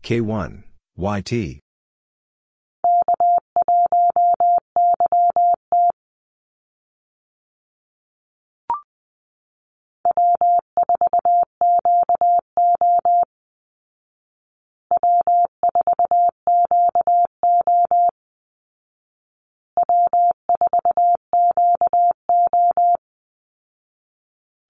K1, 0.09 0.63
YT. 0.97 1.61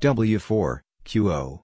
W4, 0.01 0.81
QO. 1.05 1.61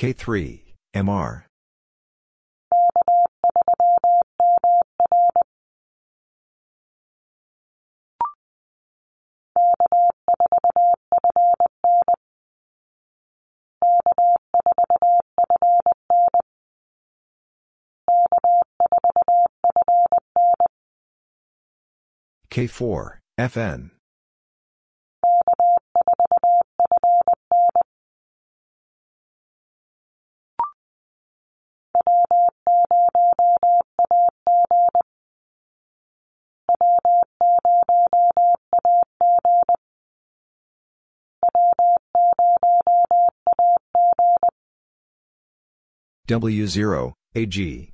K3, 0.00 0.62
MR. 0.94 1.42
K4, 22.50 23.18
FN. 23.38 23.90
W0, 46.30 47.12
AG. 47.34 47.90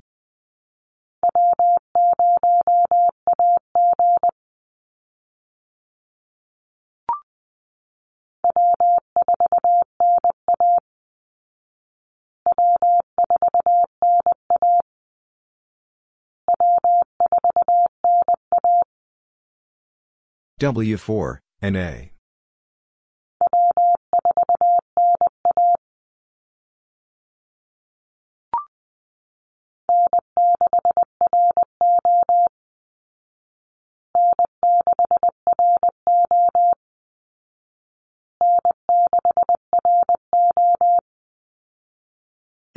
W4, 20.59 21.39
NA. 21.63 22.16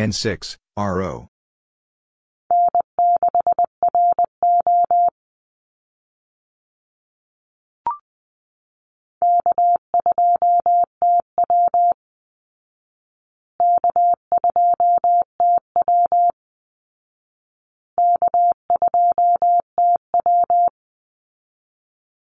N6, 0.00 0.56
RO. 0.78 1.28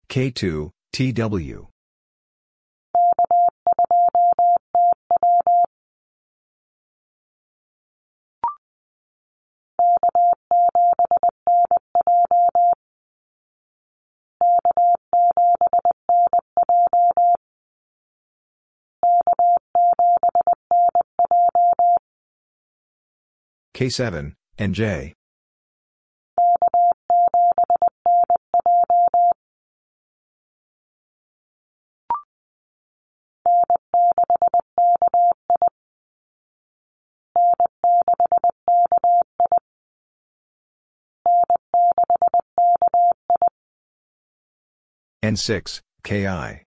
K2, 0.10 0.72
TW. 0.92 1.71
K7, 23.82 24.36
NJ. 24.60 25.14
N6, 45.24 45.82
KI. 46.04 46.71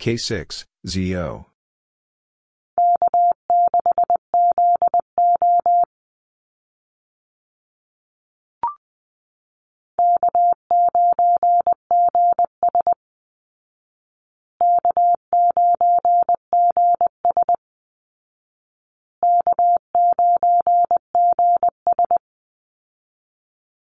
K6, 0.00 0.64
ZO. 0.86 1.44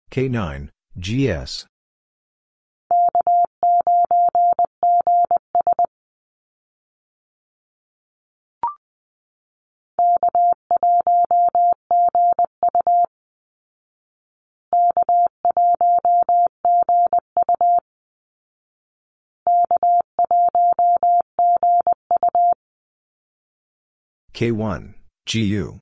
K9, 0.10 0.70
GS. 0.98 1.66
K1, 24.36 24.96
GU. 25.26 25.80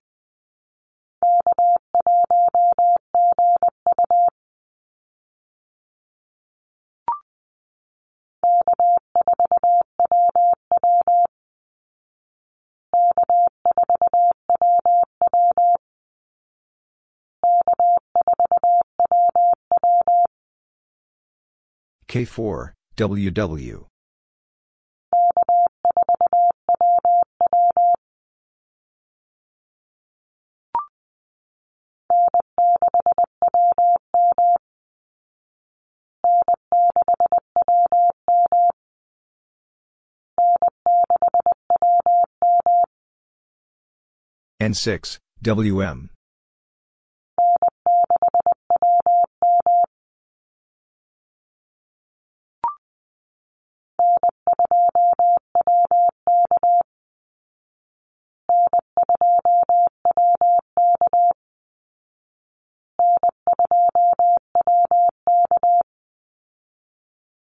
K4, 22.07 22.73
WW. 22.97 23.92
N6, 44.63 45.17
WM. 45.41 46.09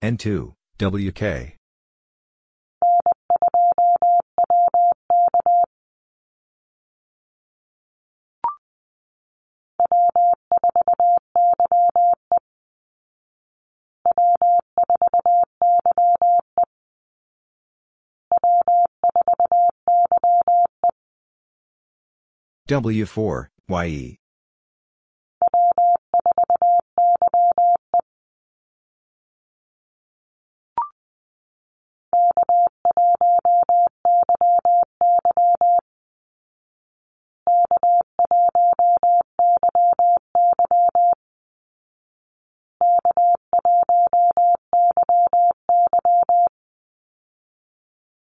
N2, 0.02 0.52
WK. 0.78 1.57
W4, 22.68 23.48
YE. 23.70 24.18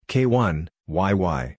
K1, 0.08 0.70
YY. 0.88 1.58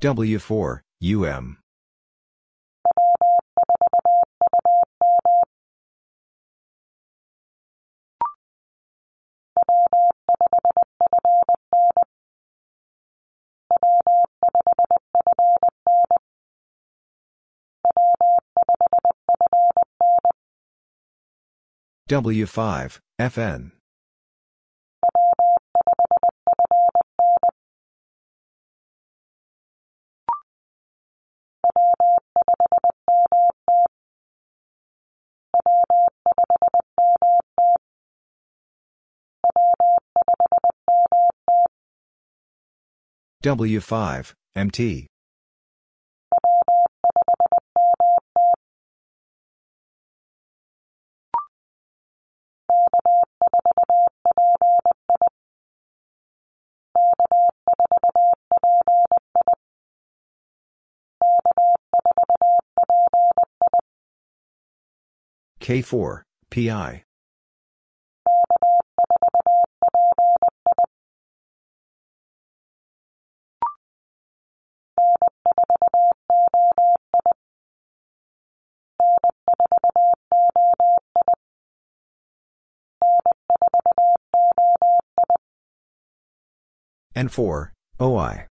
W4, 0.00 0.80
UM. 1.02 1.58
W5, 22.08 23.00
FN. 23.18 23.77
W5, 43.42 44.34
MT. 44.56 45.06
K4, 65.60 66.22
PI. 66.50 67.07
N4, 87.16 87.70
OI. 88.00 88.46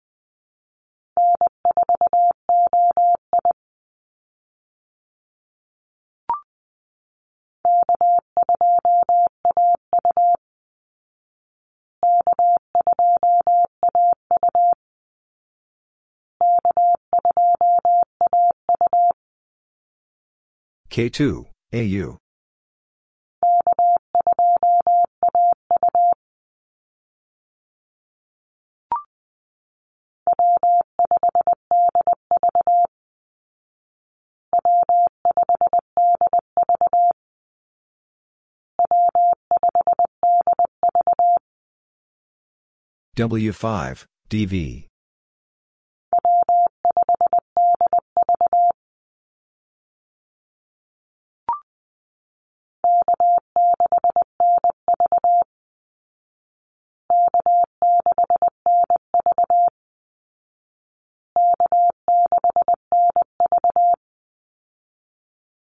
K2, 20.90 21.46
AU. 21.72 22.23
W5, 43.16 44.06
DV. 44.28 44.86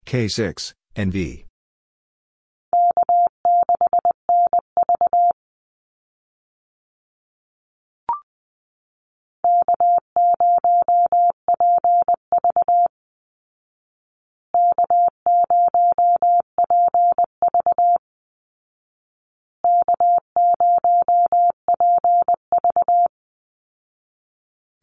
K6, 0.05 0.73
NV. 0.97 1.47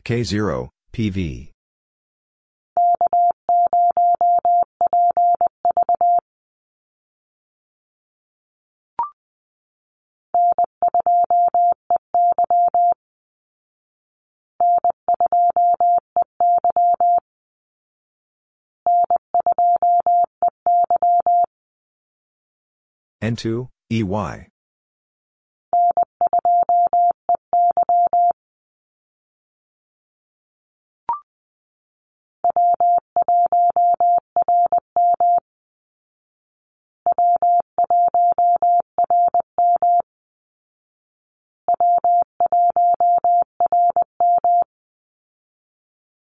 K0, 0.05 0.69
PV. 0.91 1.49
N2, 23.21 23.69
EY. 23.89 24.52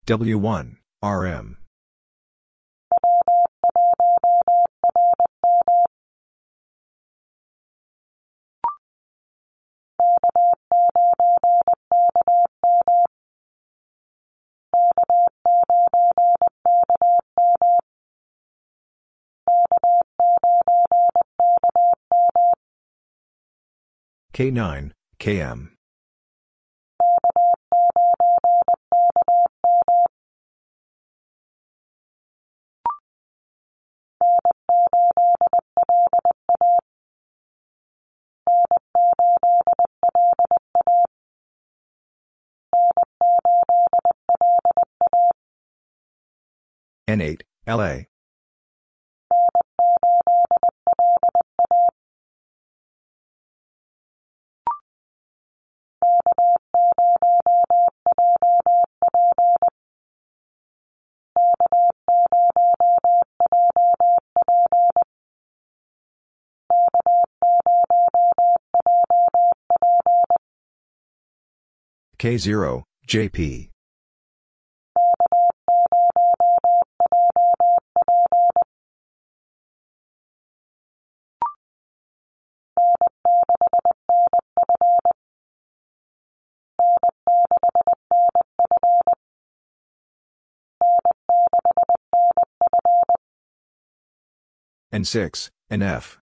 W1, 0.08 0.76
RM. 1.02 1.58
K9, 24.32 24.92
KM. 25.18 25.77
N8, 47.08 47.40
LA. 47.66 48.02
K0, 72.18 72.82
JP. 73.06 73.70
N6, 94.98 95.50
NF. 95.70 96.16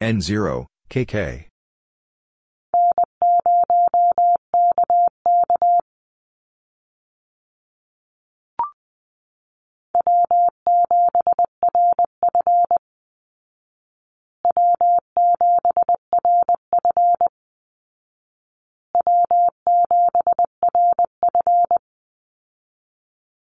N0, 0.00 0.66
KK. 0.88 1.48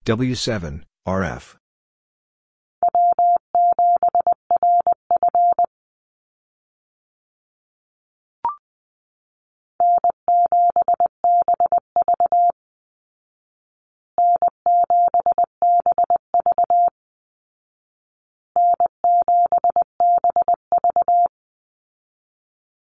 W7, 0.08 0.84
RF. 1.04 1.58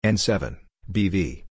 N7, 0.05 0.57
BV. 0.89 1.50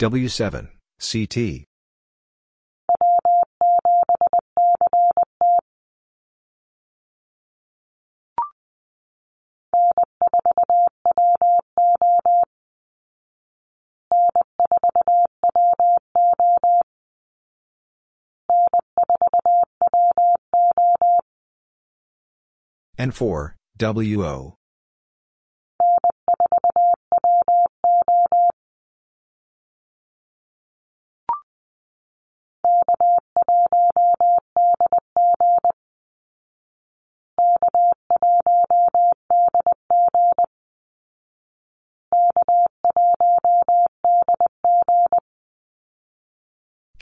W7, 0.00 0.66
CT. 0.98 1.66
N4, 22.98 23.54
WO. 23.78 24.59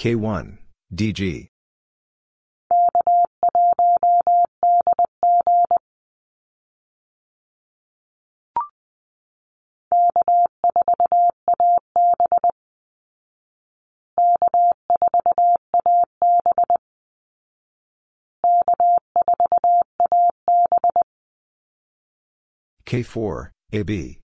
K1, 0.09 0.57
DG. 0.95 1.49
K4, 22.87 23.51
AB. 23.75 24.21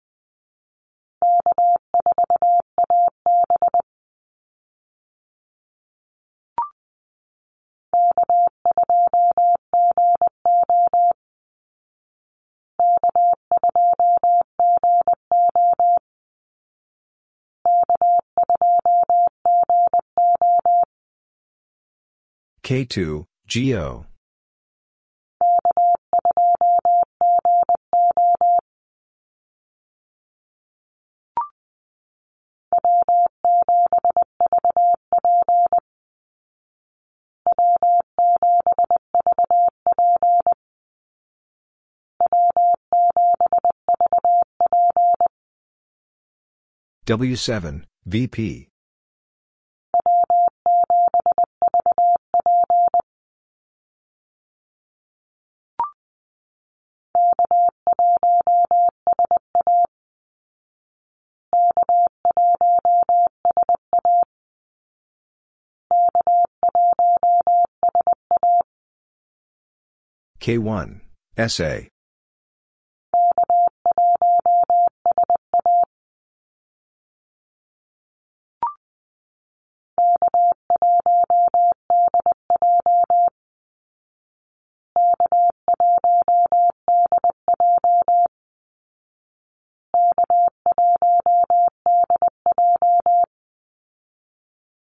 K2, 22.65 23.27
GO. 23.47 24.07
W7, 47.07 47.85
VP. 48.07 48.74
K1, 70.45 71.01
SA. 71.39 71.89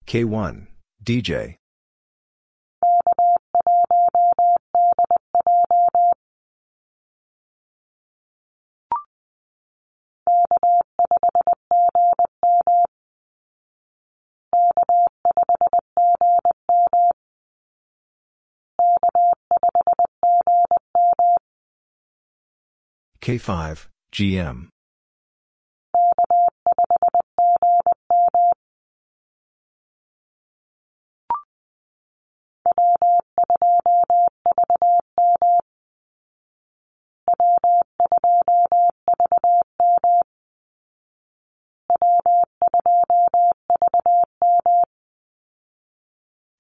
K1, 0.06 0.68
DJ. 1.02 1.58
K5, 23.28 23.88
GM. 24.14 24.70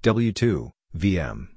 W2, 0.03 0.72
VM. 0.94 1.56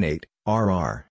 N8, 0.00 0.24
RR. 0.46 1.06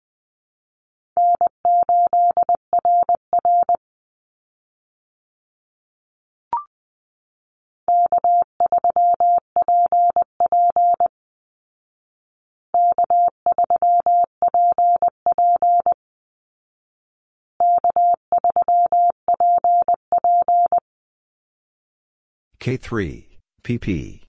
K3, 22.60 23.26
PP. 23.64 24.25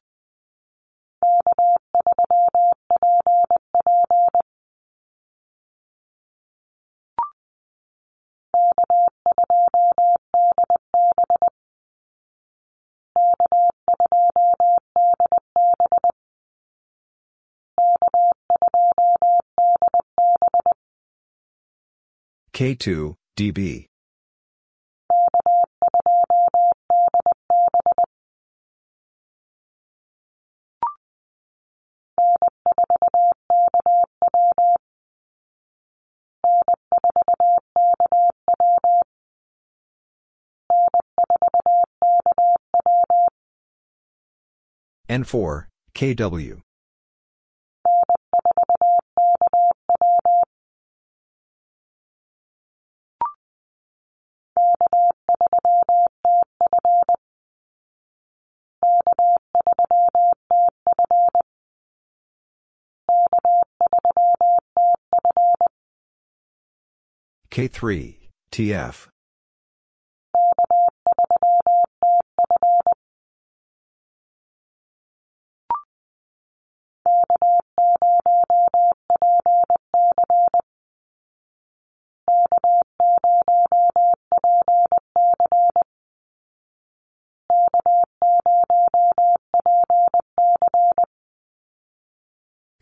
K2, 22.57 23.15
DB. 23.37 23.85
N4, 45.11 45.67
KW. 45.95 46.66
K3, 67.57 68.17
TF. 68.53 69.09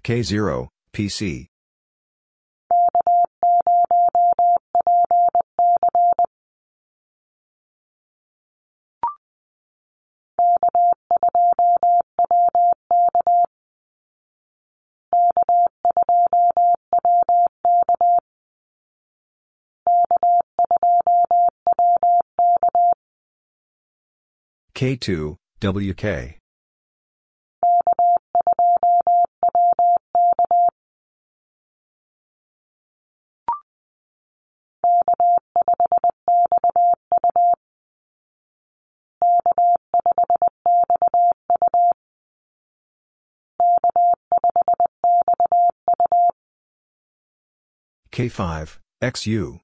K0, 0.02 0.68
PC. 0.92 1.53
K2, 24.85 25.36
WK. 25.62 26.36
K5, 48.12 48.78
XU. 49.01 49.61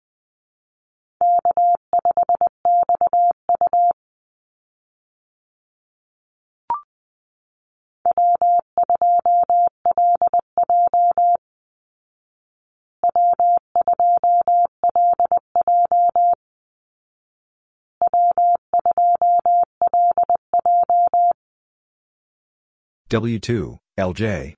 W2, 23.11 23.77
LJ. 23.99 24.55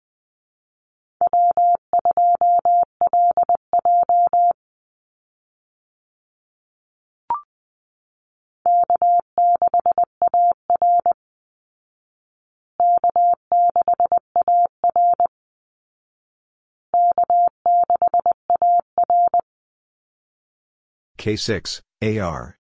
K6, 21.16 21.80
AR. 22.02 22.58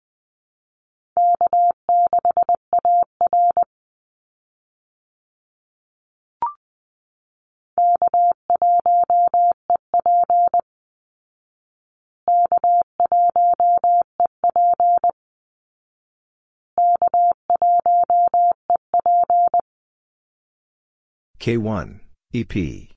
K1, 21.48 22.00
EP. 22.34 22.88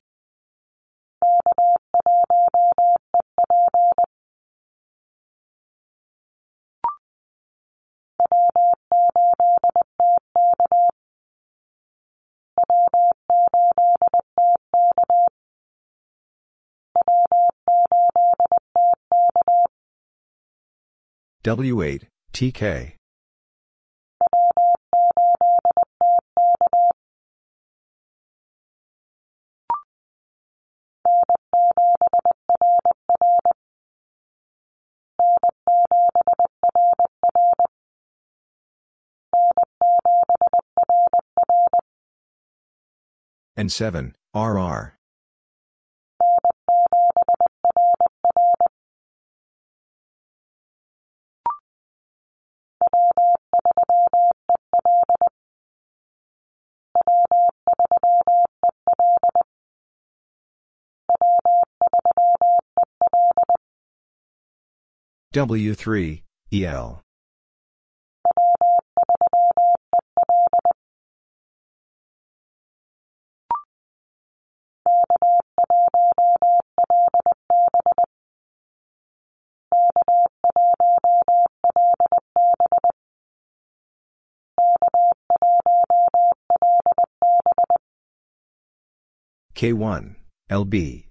W8, 21.42 22.02
TK. 22.34 23.01
And 43.62 43.70
7, 43.70 44.16
RR. 44.34 44.98
W3, 65.32 66.22
EL. 66.52 67.02
K1, 89.54 90.16
LB. 90.50 91.06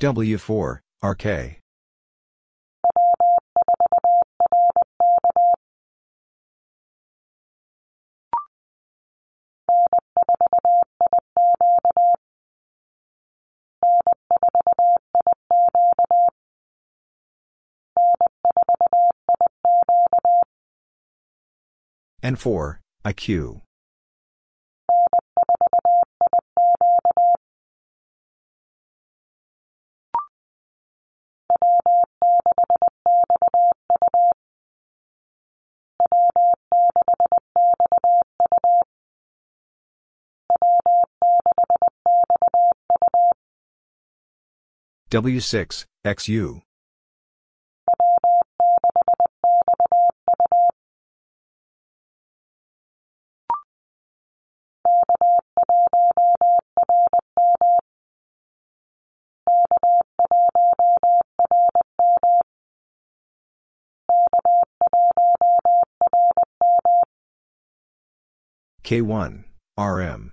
W4, 0.00 0.80
RK. 1.00 1.61
N4, 22.22 22.78
IQ. 23.04 23.60
W6, 45.10 45.84
XU. 46.04 46.62
K1, 68.92 69.44
RM. 69.78 70.32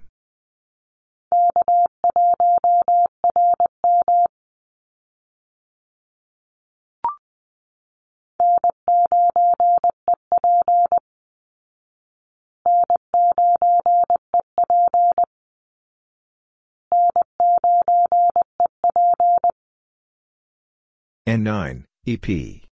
N9, 21.25 21.85
EP. 22.05 22.68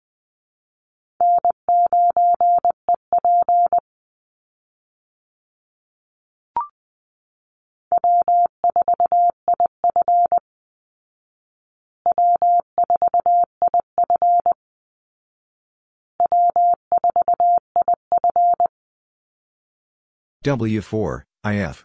W4, 20.44 21.22
IF. 21.44 21.84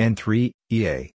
N3, 0.00 0.50
EA. 0.70 1.10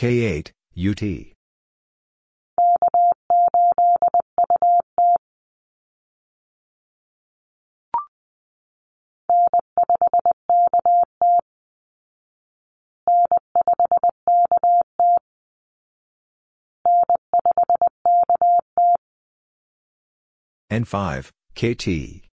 K8, 0.00 0.52
UT. 0.74 1.34
N5, 20.70 21.30
KT. 21.54 22.29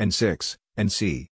N6, 0.00 0.56
NC. 0.78 1.26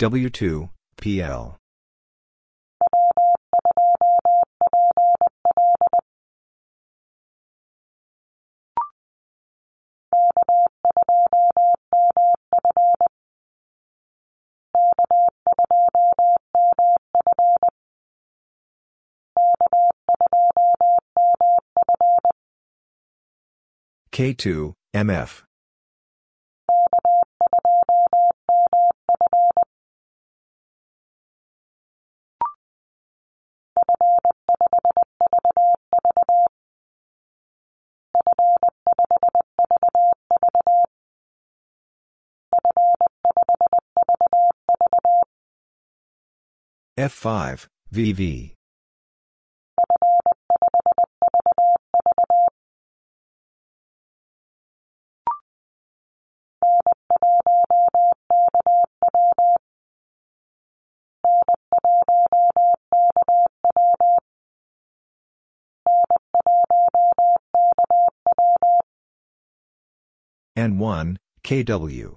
W2, 0.00 0.70
PL. 0.96 1.58
K2, 24.18 24.74
MF. 24.96 25.44
N5, 46.98 47.68
VV. 47.94 48.57
N1, 70.88 71.16
KW. 71.44 72.16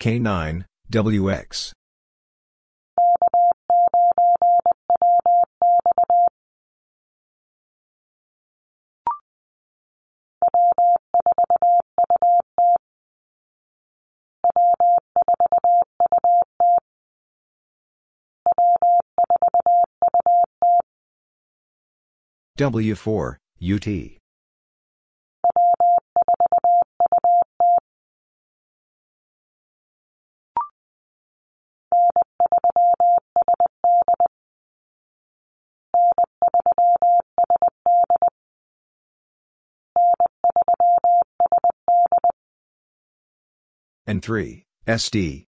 K9, 0.00 0.64
WX. 0.90 1.77
W4, 22.58 23.36
UT. 23.60 24.18
N3, 44.08 44.64
SD. 44.88 45.47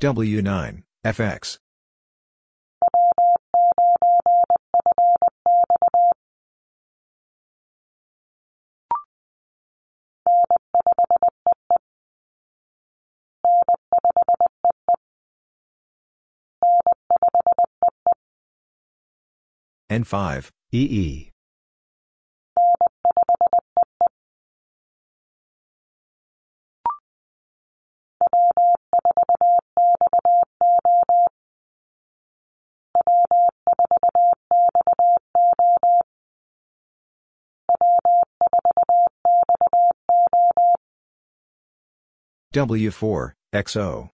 W9, 0.00 0.82
FX. 1.04 1.58
N5, 19.90 20.50
EE. 20.72 21.30
W4, 42.52 43.32
XO. 43.54 44.10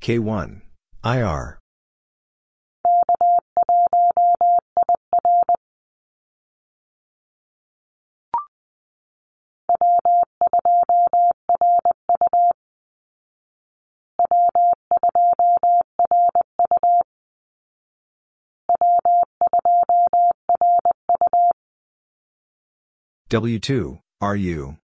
K1, 0.00 0.62
IR. 1.04 1.59
W2, 23.30 24.00
RU. 24.20 24.76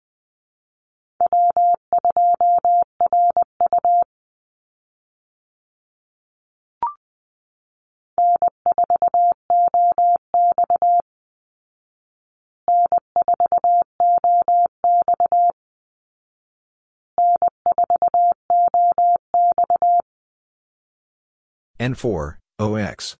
N4, 21.80 22.36
OX. 22.60 23.16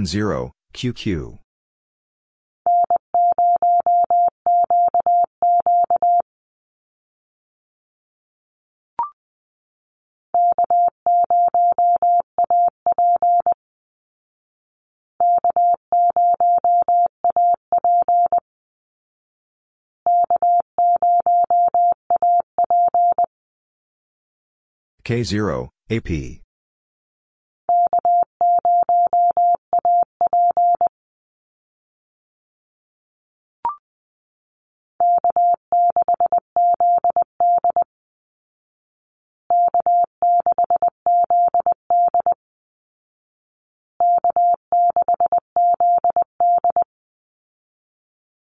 N0, 0.00 0.52
QQ. 0.72 1.38
K0, 25.04 25.68
AP. 25.90 26.40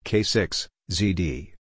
K6, 0.05 0.67
ZD. 0.91 1.53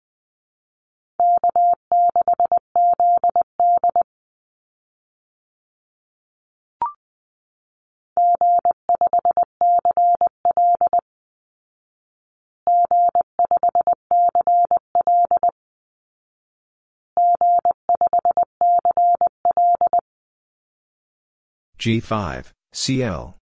G5, 21.79 22.53
CL. 22.73 23.37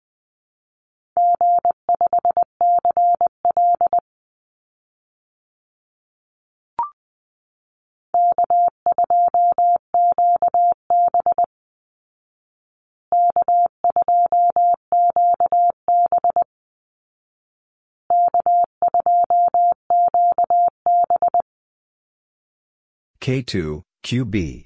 K2, 23.29 23.83
QB. 24.03 24.65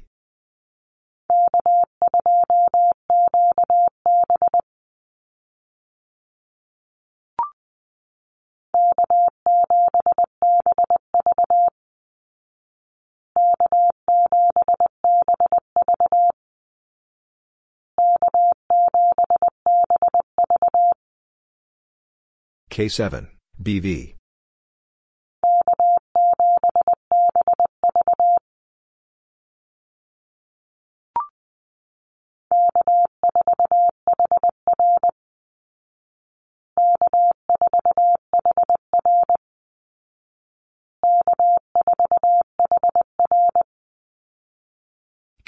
K7, 22.70 23.26
BV. 23.60 24.21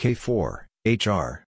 K4, 0.04 0.66
HR. 0.84 1.44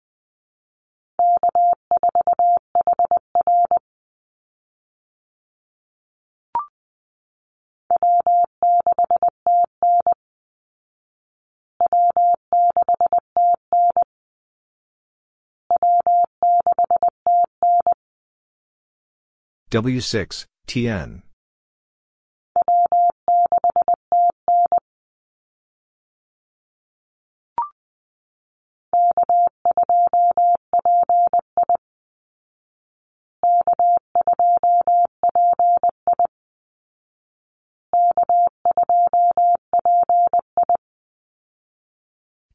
W6, 19.69 20.45
TN. 20.65 21.23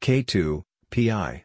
K2, 0.01 0.62
PI. 0.91 1.45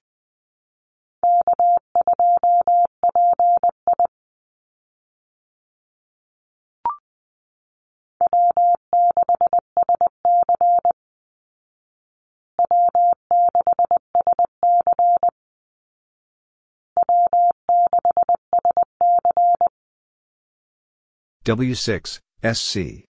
W6, 21.46 22.20
SC. 22.42 23.06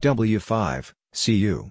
W5, 0.00 0.94
CU. 1.12 1.70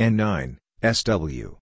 N9, 0.00 0.56
SW. 0.82 1.67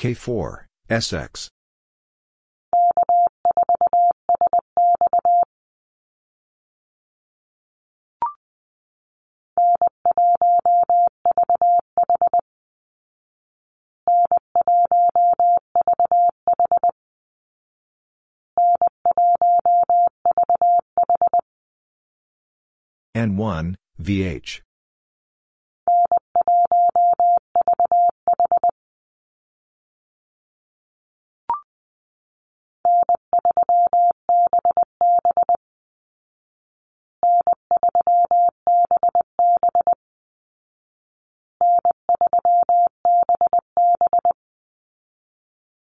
K4, 0.00 0.64
SX. 0.88 1.48
N1, 23.14 23.74
VH. 24.00 24.60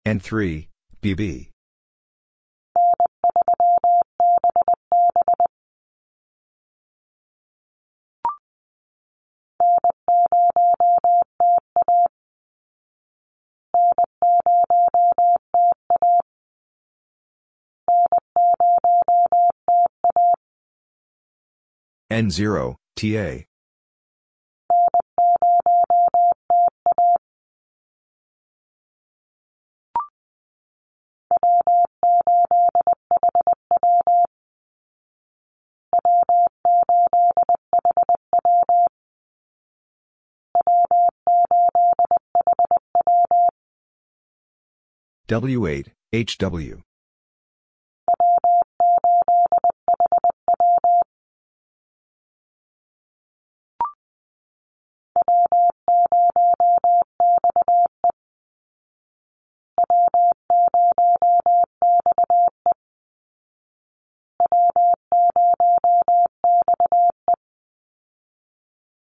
N3, 0.06 0.66
BB. 1.02 1.50
N0, 22.10 22.74
TA. 22.96 23.49
W8, 45.30 45.86
HW. 46.12 46.82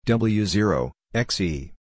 W0, 0.07 0.91
XE. 1.15 1.74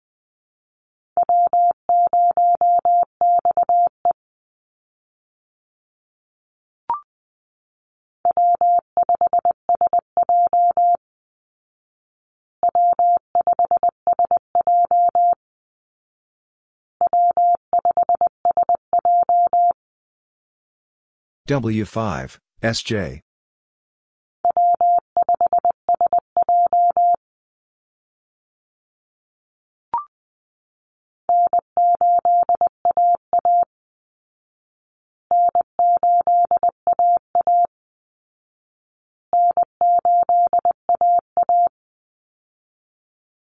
W5, 21.51 22.37
SJ. 22.63 23.19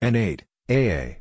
N8, 0.02 0.40
AA. 0.68 1.19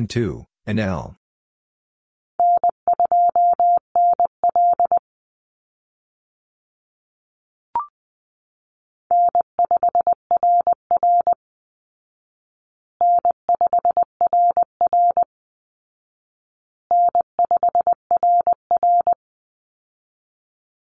N2, 0.00 0.46
and 0.66 0.80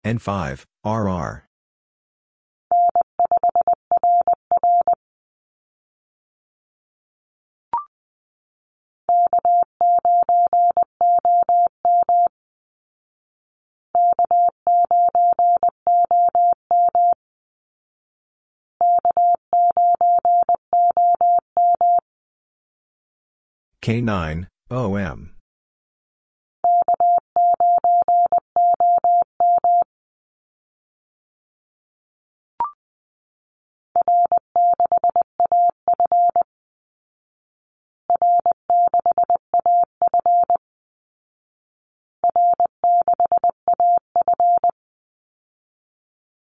N 0.05 0.19
five, 0.19 0.67
RR. 0.85 1.49
K9, 23.87 24.49
OM. 24.69 25.36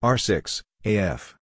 R6, 0.02 0.62
AF. 0.84 1.36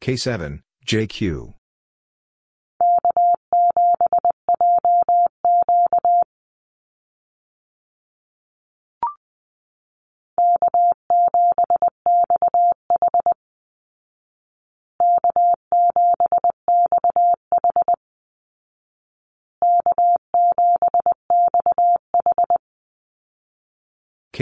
K7, 0.00 0.60
JQ. 0.86 1.54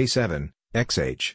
K7, 0.00 0.52
XH. 0.74 1.34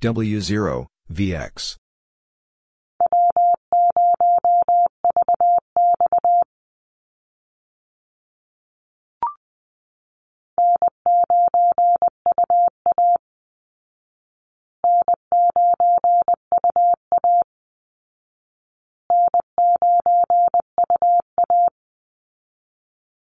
W0, 0.00 0.86
VX. 1.12 1.76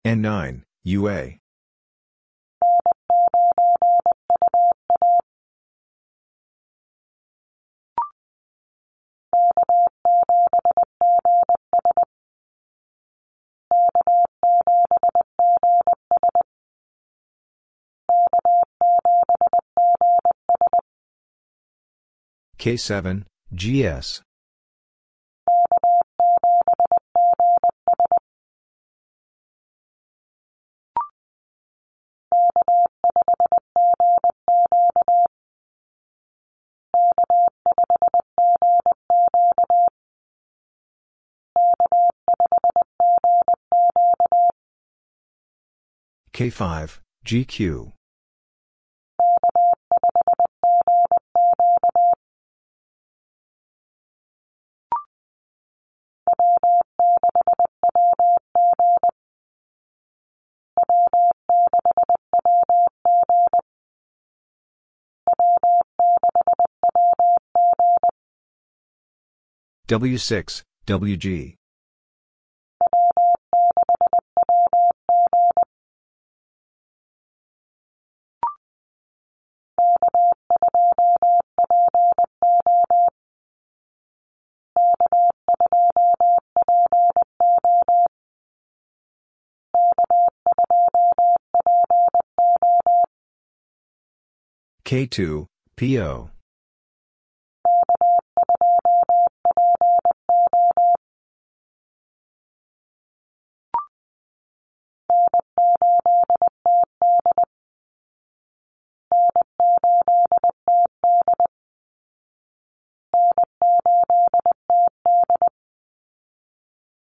N9, 0.06 0.62
UA. 0.84 1.40
K7, 22.60 23.24
GS. 23.52 24.25
K5, 46.36 46.98
GQ. 47.24 47.92
W6, 69.88 70.62
WG. 70.86 71.55
K2, 94.86 95.48
PO. 95.76 96.30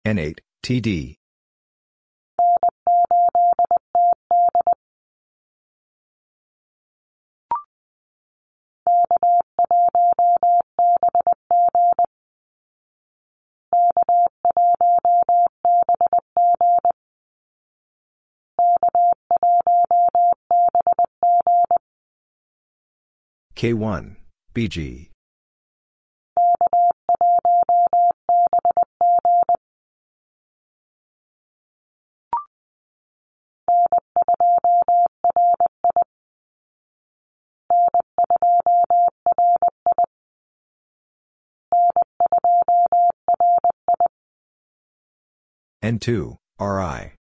N8, 0.07 0.39
TD. 0.63 1.17
K1, 23.59 24.15
BG. 24.55 25.11
N2, 45.83 46.37
RI. 46.61 47.18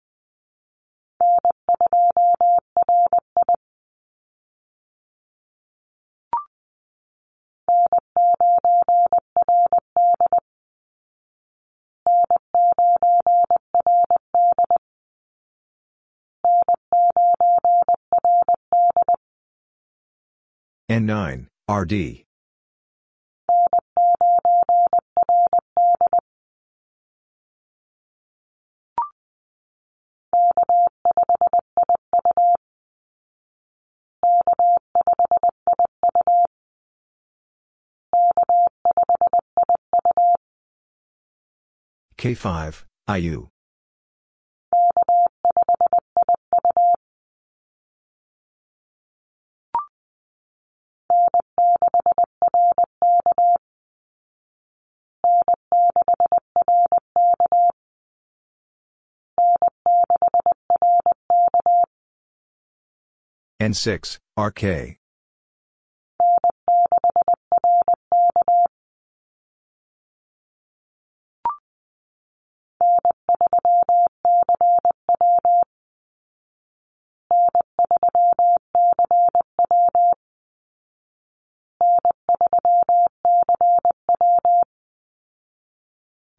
N9, 20.90 21.48
RD. 21.68 22.24
K5, 42.18 42.86
IU. 43.10 43.50
N6, 63.68 64.18
RK. 64.38 64.96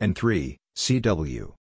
N3, 0.00 0.56
CW. 0.74 1.57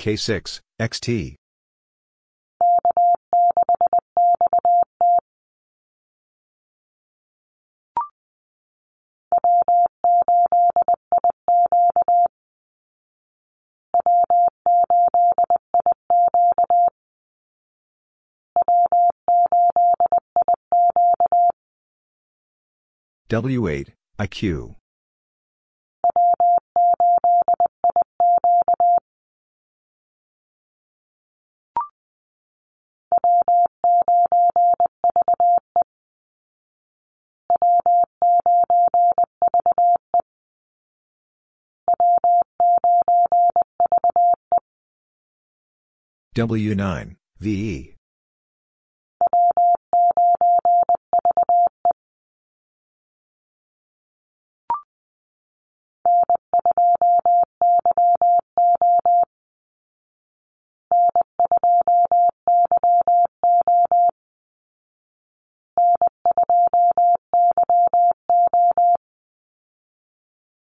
K6, 0.00 0.60
XT. 0.80 1.36
W8, 23.28 23.88
IQ. 24.18 24.79
W9, 46.36 47.16
VE. 47.40 47.96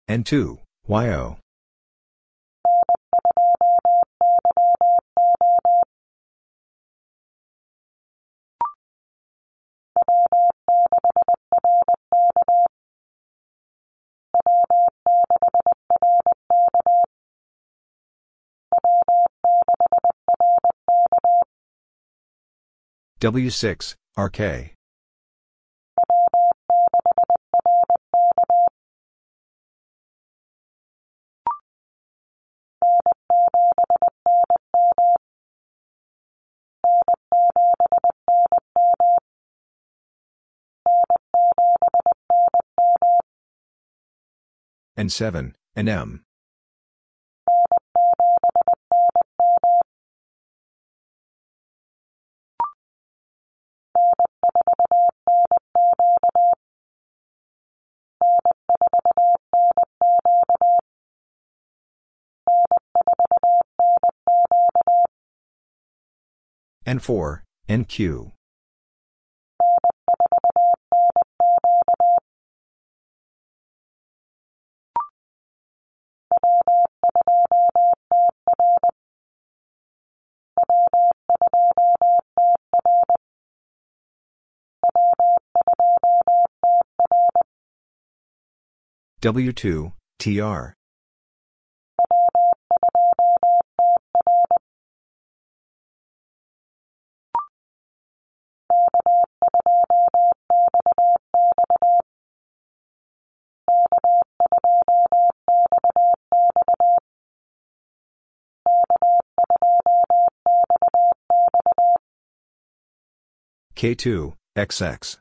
N2, 0.09 0.59
YO. 0.89 1.37
W6, 23.21 23.97
RK. 24.17 24.75
N7, 44.97 45.55
NM. 45.77 46.28
N4, 66.89 67.43
NQ. 67.69 68.33
W2, 89.21 89.93
TR. 90.19 90.78
K2, 113.79 114.35
XX. 114.57 115.19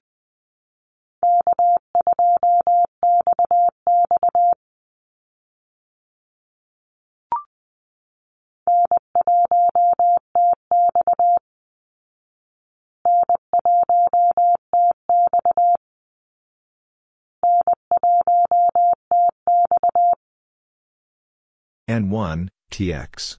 N1, 21.87 22.49
TX. 22.71 23.37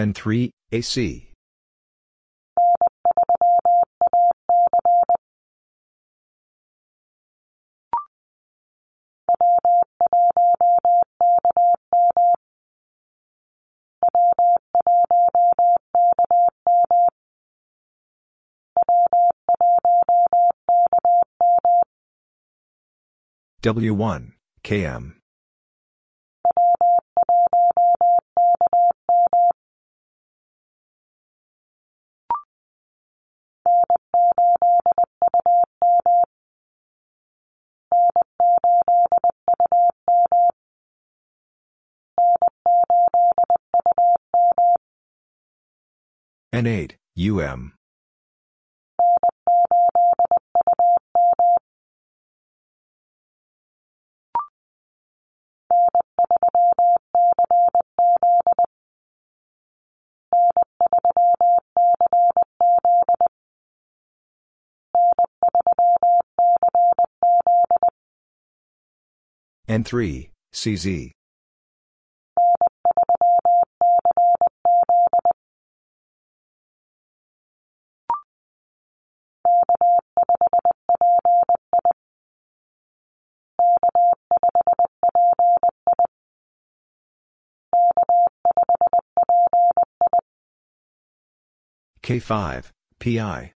N3, 0.00 0.48
AC. 0.72 1.26
W1, 23.62 24.32
KM. 24.64 25.19
N8, 46.52 46.96
UM. 47.16 47.72
N3, 69.68 70.30
CZ. 70.52 71.12
K5, 92.10 92.72
PI. 92.98 93.52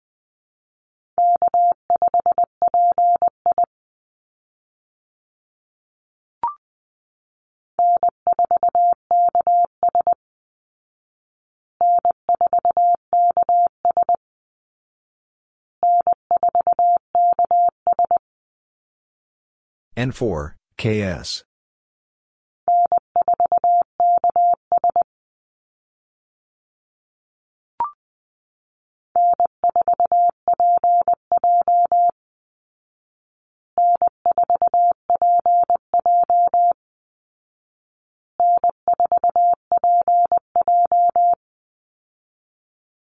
N4, 19.97 20.55
KS. 20.77 21.45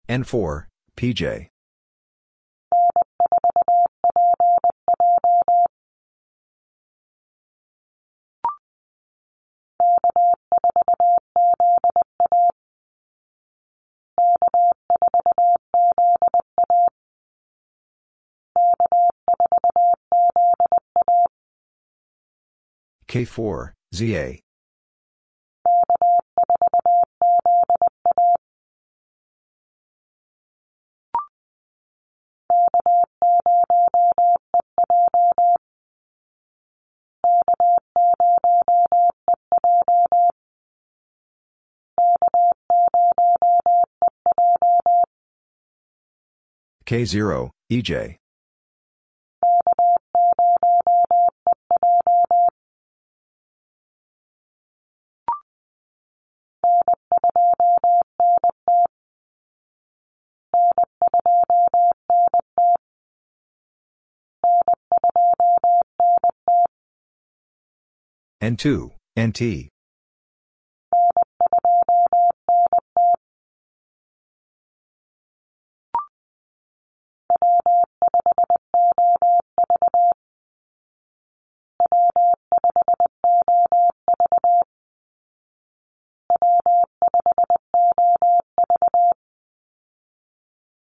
N4, 0.10 0.68
PJ. 0.96 1.50
K4, 23.10 23.72
ZA. 23.94 24.47
K0, 46.88 47.50
EJ. 47.70 48.16
N2, 68.42 68.92
NT. 69.18 69.70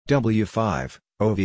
W5, 0.06 1.00
OV. 1.20 1.40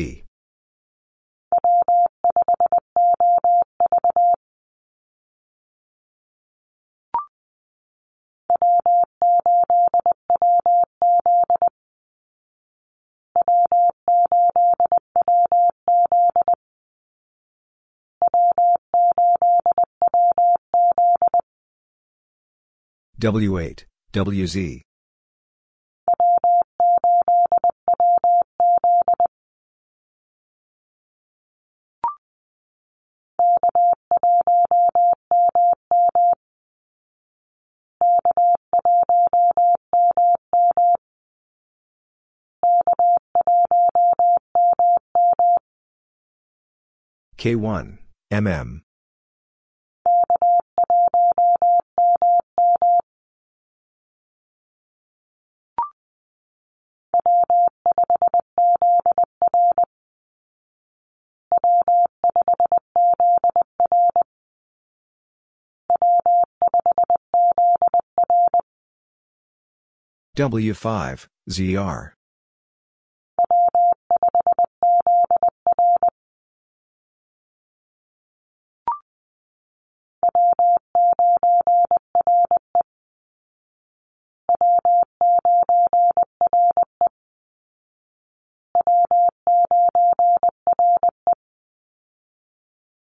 W8, 23.20 23.86
WZ. 24.14 24.91
K1, 47.42 47.98
MM. 48.32 48.82
W5, 70.38 71.28
ZR. 71.50 72.21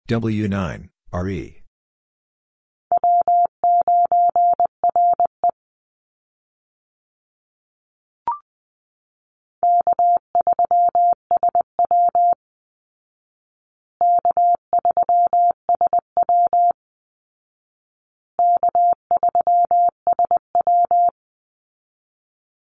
W9, 0.08 0.88
RE. 1.11 1.64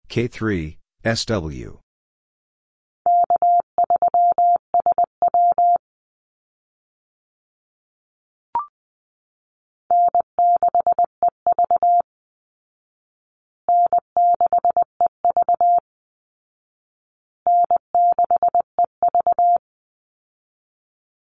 K3, 0.09 0.79
SW. 1.05 1.88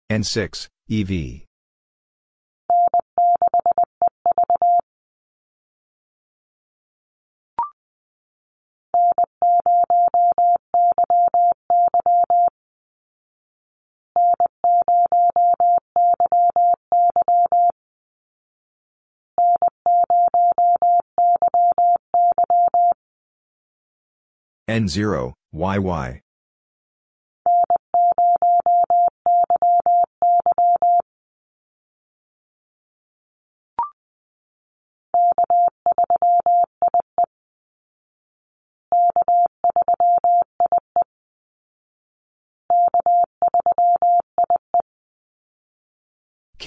N6, 0.10 0.69
EV. 0.90 1.44
N0, 24.69 25.34
YY. 25.53 26.22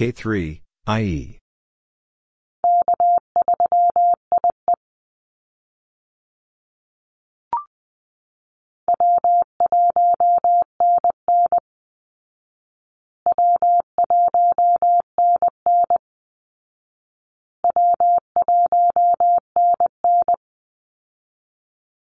K3, 0.01 0.61
IE. 0.87 1.37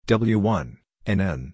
W1, 0.07 0.76
NN. 1.07 1.52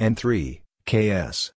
N3, 0.00 0.60
KS. 0.86 1.52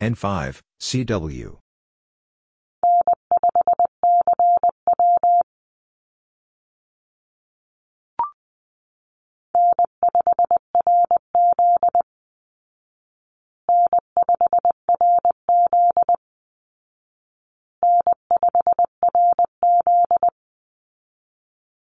N5, 0.00 0.60
CW. 0.80 1.63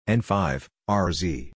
N5, 0.09 0.68
RZ. 0.89 1.51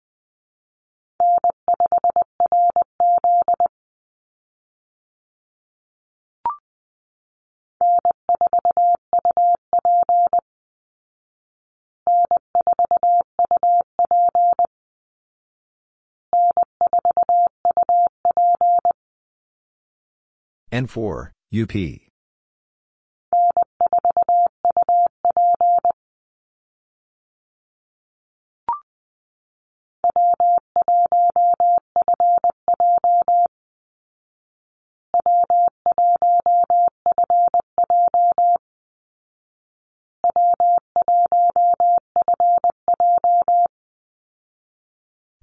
N4, 20.72 21.32
UP. 21.52 22.09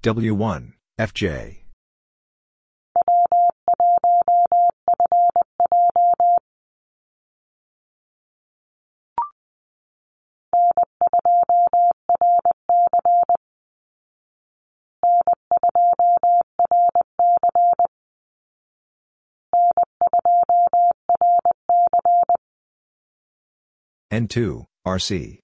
W1, 0.03 0.73
FJ. 0.99 1.57
N2, 24.11 24.65
RC. 24.85 25.39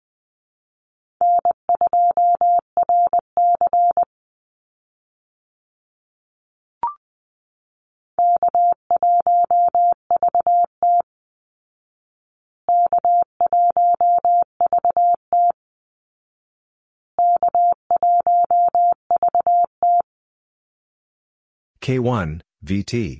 K1, 21.83 22.39
VT. 22.63 23.19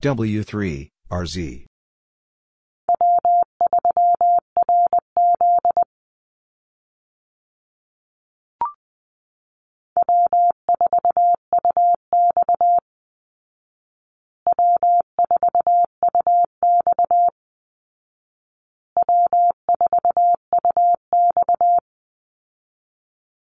W3, 0.00 0.88
RZ. 1.10 1.66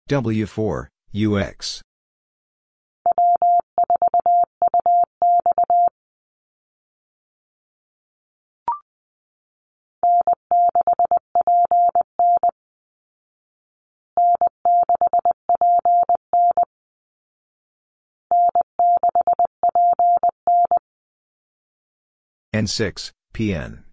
W4, 0.10 0.88
UX. 1.14 1.84
N6, 22.52 23.12
PN. 23.32 23.89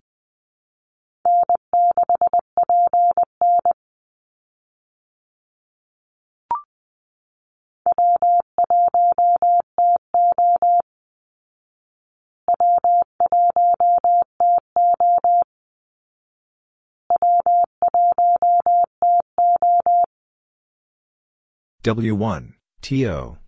W1, 21.86 22.54
TO. 22.82 23.38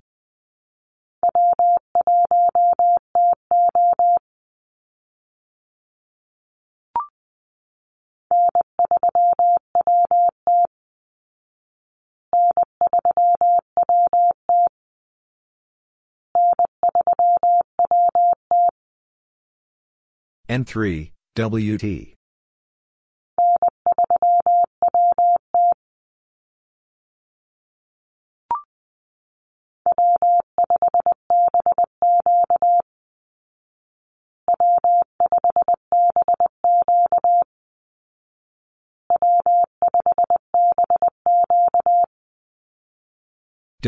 N3, 20.48 21.10
WT. 21.34 22.17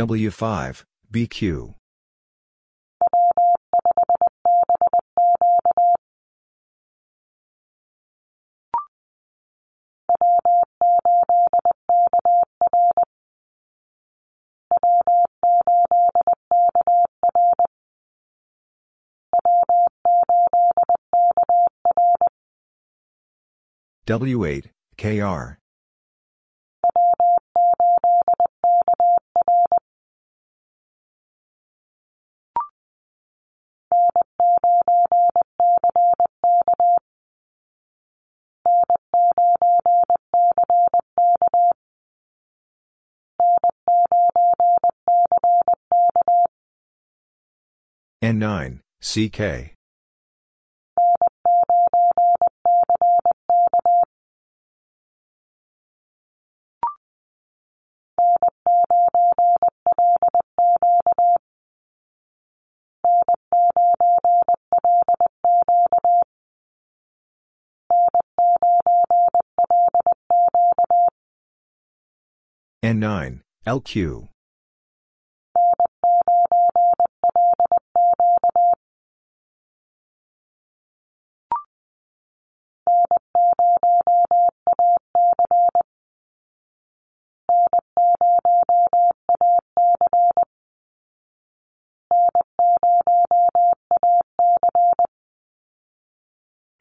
W5, 0.01 0.85
BQ. 1.13 1.75
W8, 24.07 24.71
KR. 24.97 25.60
N9, 48.23 48.81
CK. 49.01 49.75
N9, 72.83 73.41
LQ. 73.67 74.30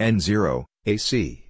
N0, 0.10 0.66
AC. 0.88 1.46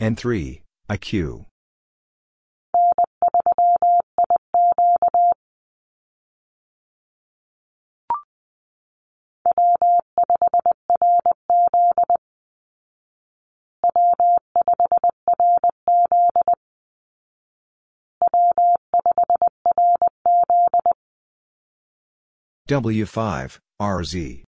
N3, 0.00 0.62
IQ. 0.90 1.44
W5, 22.68 23.58
RZ. 23.80 24.44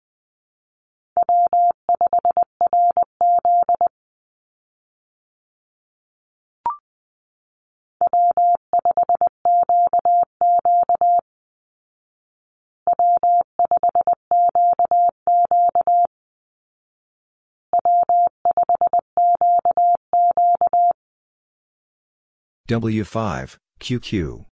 W5, 22.68 23.58
QQ. 23.80 24.57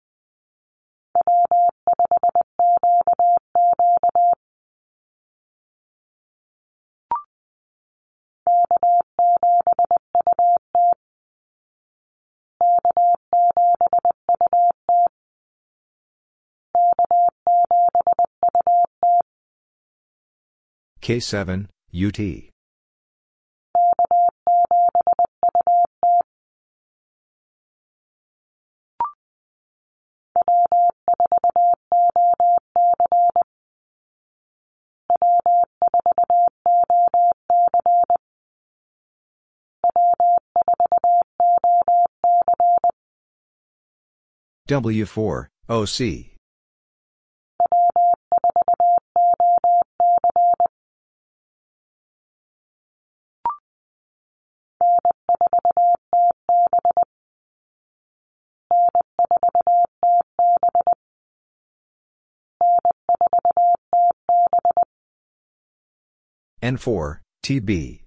K7, 21.01 21.67
UT. 21.93 22.51
W4, 44.69 45.49
OC. 45.69 46.40
N4, 66.71 67.19
TB. 67.43 68.05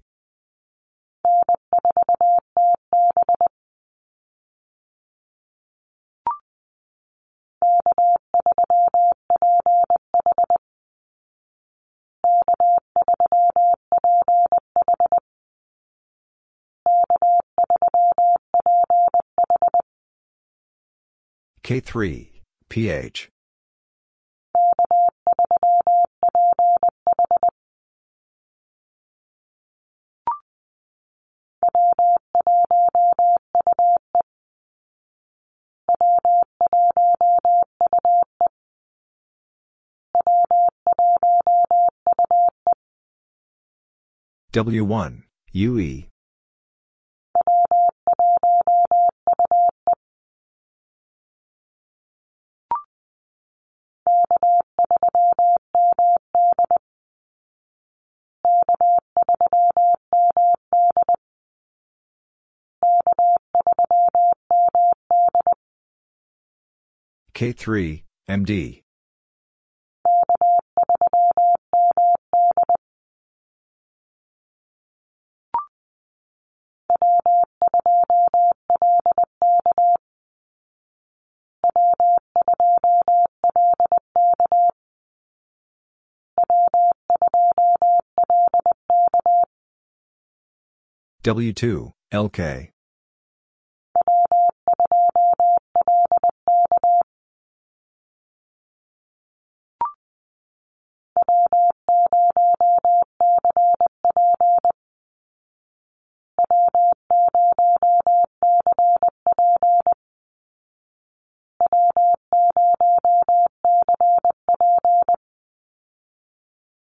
K3, 21.62 22.42
PH. 22.70 23.33
W1, 44.54 45.24
UE. 45.52 46.04
K3, 67.34 68.04
MD. 68.28 68.83
W2, 91.24 91.90
LK. 92.12 92.68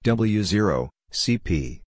W0, 0.04 0.90
CP. 1.14 1.85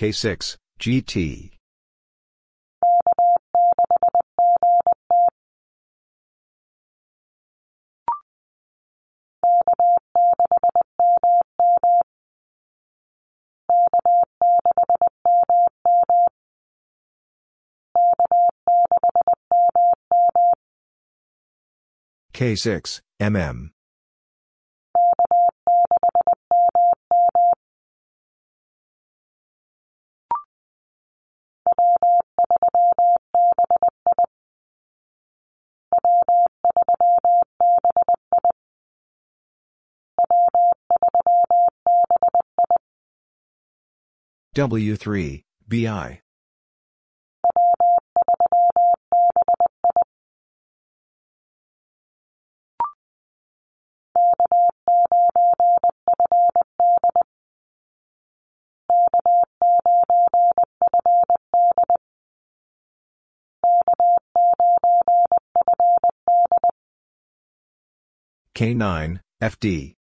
K6, 0.00 0.56
GT. 0.80 1.50
K6, 22.32 23.00
MM. 23.20 23.70
W3, 44.60 45.42
BI. 45.68 46.20
K9, 68.54 69.20
FD. 69.40 69.99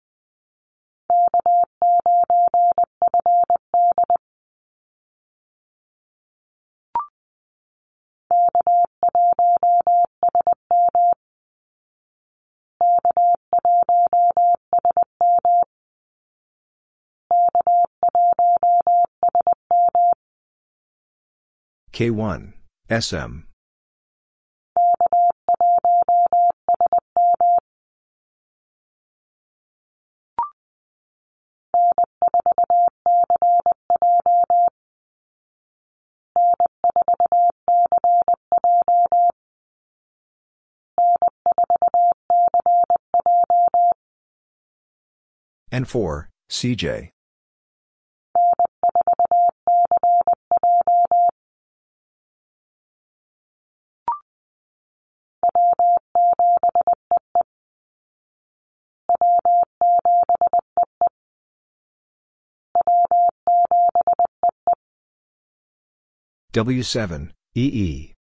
K1, 21.94 22.54
SM. 22.90 23.44
N4, 45.72 46.28
CJ. 46.50 47.12
W7, 66.54 67.32
EE. 67.56 68.14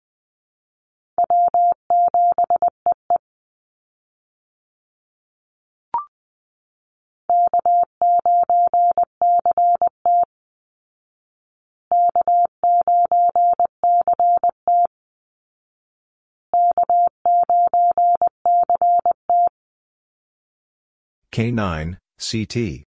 K9, 21.33 21.97
CT. 22.17 22.90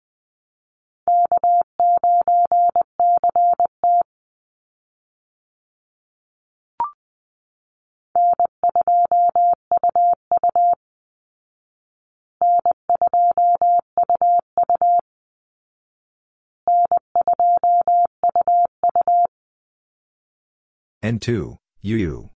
N2, 21.03 21.57
UU. 21.83 22.31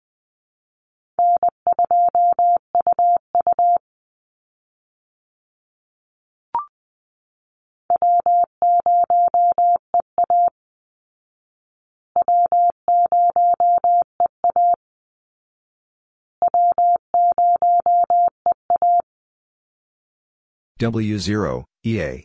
W0, 20.80 21.64
EA. 21.84 22.24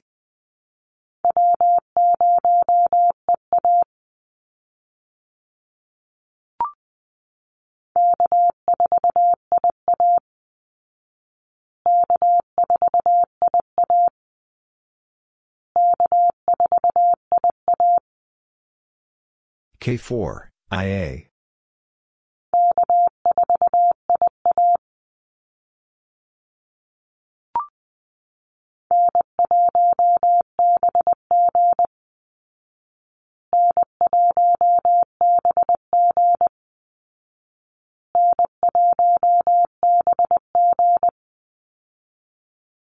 K4, 19.82 20.50
IA. 20.72 21.30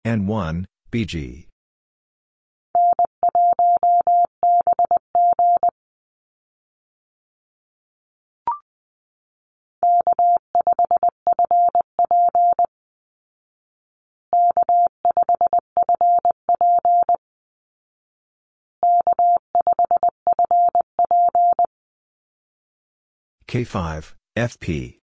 N1, 0.05 0.65
BG. 0.91 1.48
K5, 23.49 24.13
FP. 24.37 24.99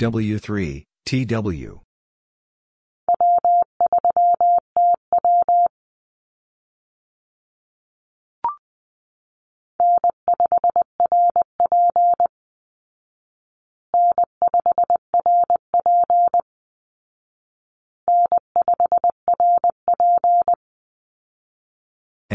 W3, 0.00 0.84
TW. 1.06 1.87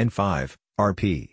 N5, 0.04 0.58
RP. 0.78 1.30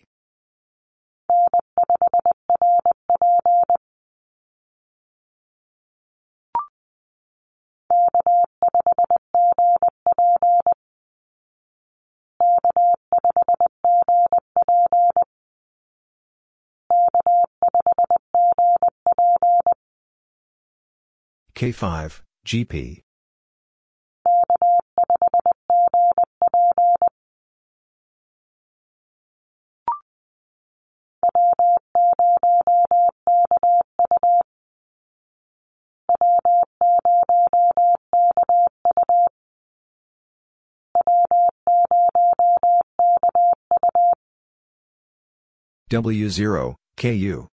K5, 21.57 22.21
GP. 22.47 23.03
W0, 45.91 46.77
KU. 46.97 47.49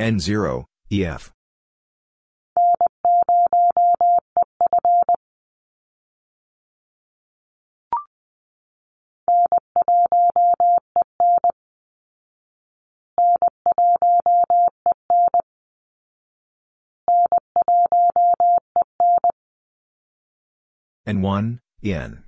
N0, 0.00 0.64
EF. 0.90 1.37
And 21.08 21.22
1, 21.22 21.60
N. 21.82 22.22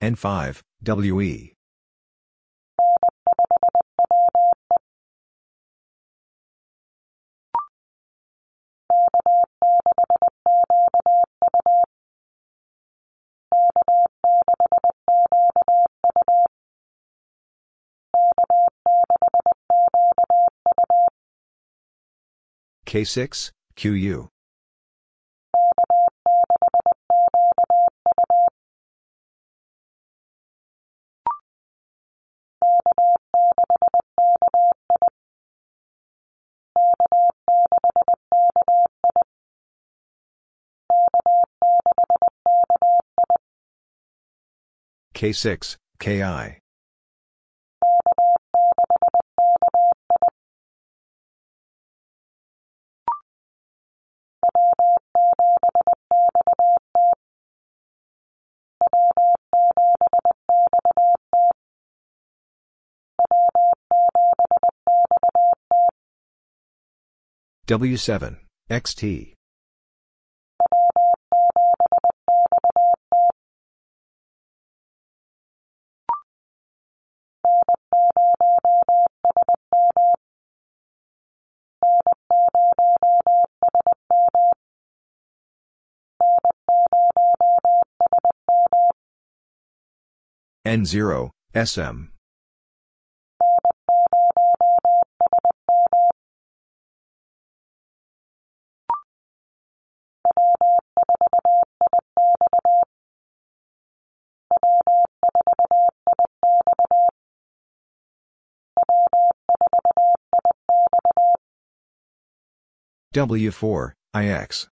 N5, 0.00 0.62
WE. 0.86 1.57
K6, 22.88 23.50
QU. 23.76 24.28
K6, 45.14 45.76
KI. 45.98 46.58
W7, 67.68 68.38
XT. 68.70 69.34
N0, 90.66 91.30
SM. 91.54 92.17
W4, 113.14 113.92
IX. 114.14 114.68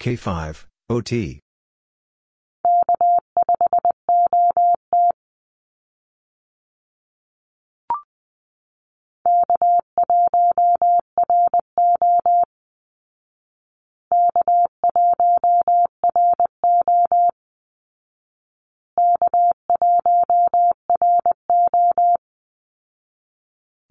K5, 0.00 0.66
OT. 0.88 1.40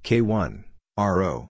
K1, 0.05 0.65
RO. 0.99 1.47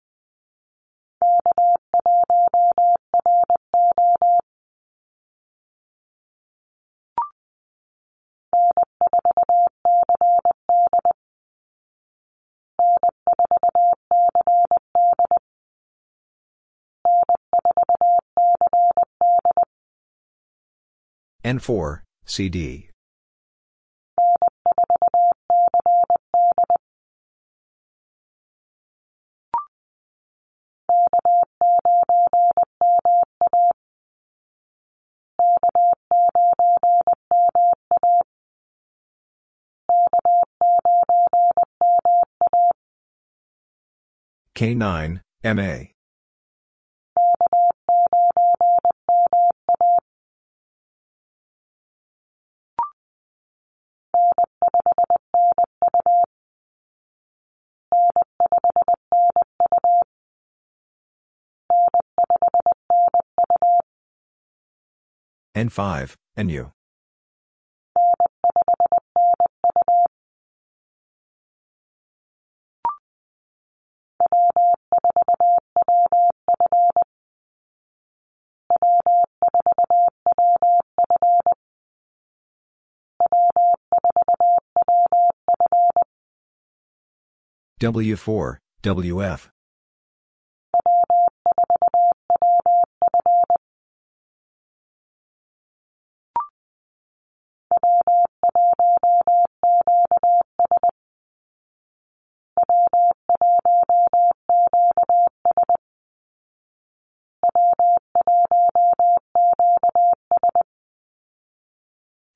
N4, 21.43 22.03
CD. 22.25 22.89
K9, 44.55 45.19
MA. 45.43 45.87
N5, 65.53 66.15
NU. 66.37 66.74
W4, 87.81 88.57
WF. 88.83 89.49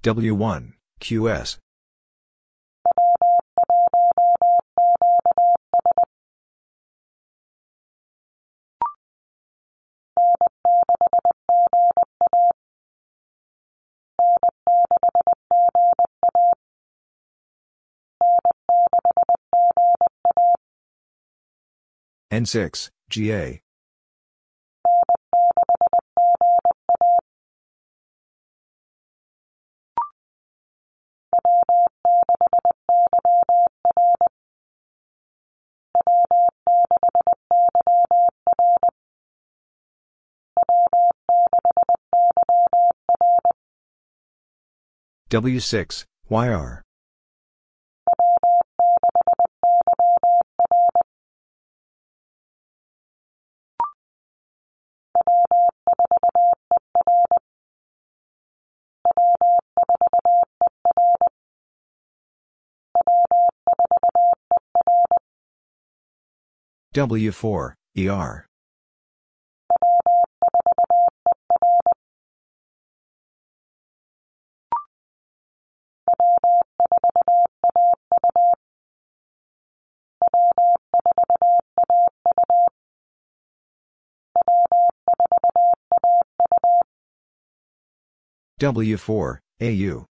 W1, 0.03 0.73
QS. 1.01 1.57
N6, 22.39 22.89
GA. 23.09 23.59
W6, 45.29 46.05
YR. 46.29 46.83
W4, 66.93 67.73
ER. 67.97 68.45
W4, 88.59 89.37
AU. 89.61 90.05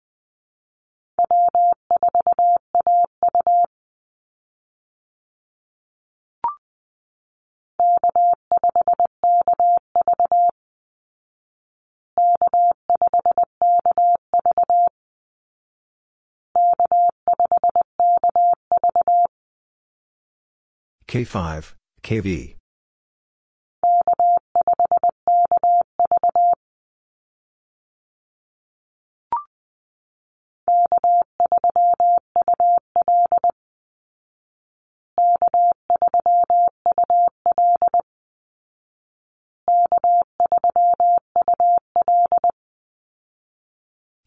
K5, 21.08 21.74
KV. 22.04 22.56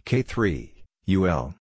K3, 0.07 0.73
UL. 1.07 1.60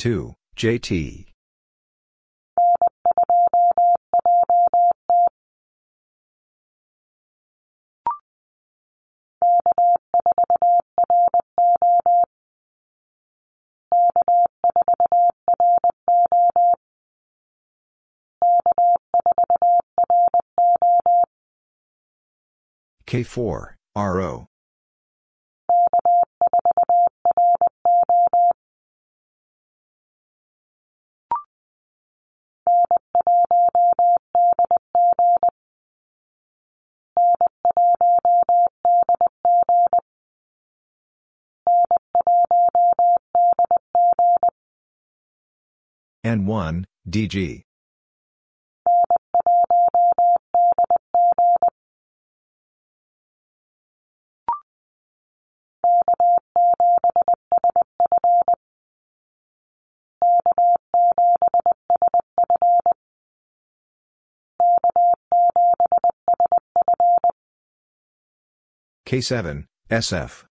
N2, 0.00 0.34
JT. 0.56 1.26
K4, 23.06 23.74
RO. 23.96 24.49
N1, 46.30 46.84
DG. 47.08 47.62
K7, 69.04 69.64
SF. 69.90 70.49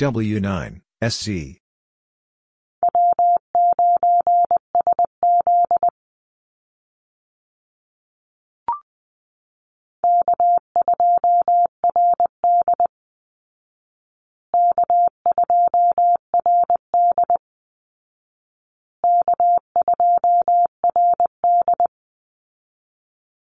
W9, 0.00 0.80
SC. 1.02 1.60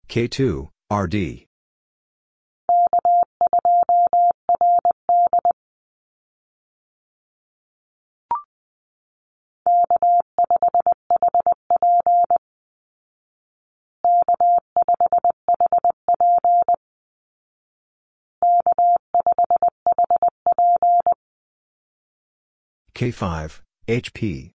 K2, 0.09 0.69
RD. 0.91 1.52
K5, 22.95 23.61
HP. 23.88 24.51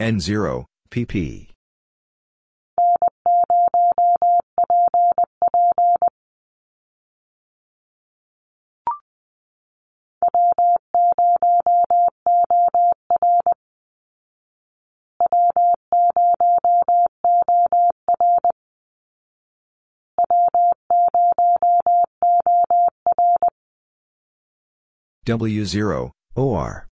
N0, 0.00 0.64
PP. 0.90 1.51
W0, 25.24 26.10
OR. 26.34 26.88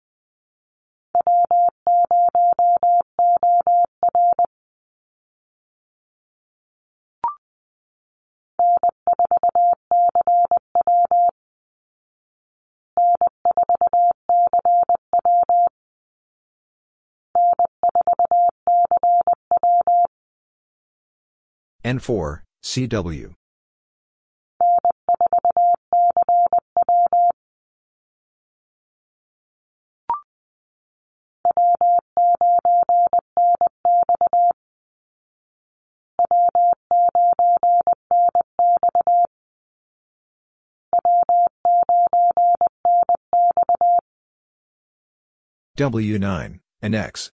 N4, 21.86 22.42
CW. 22.64 23.36
W9, 45.78 46.60
NX. 46.82 47.32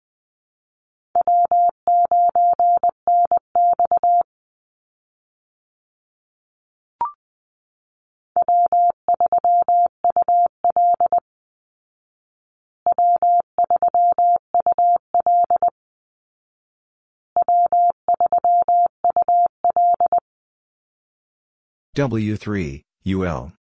W3, 21.96 22.84
UL. 23.04 23.52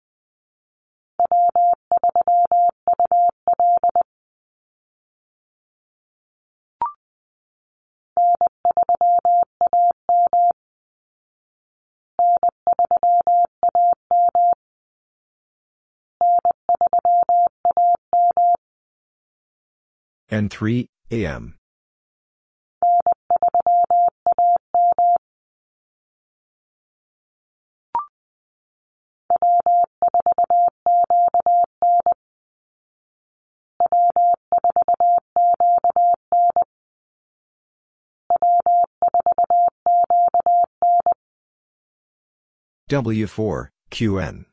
N3, 20.37 20.87
AM. 21.09 21.55
W4, 42.89 43.69
QN. 43.91 44.45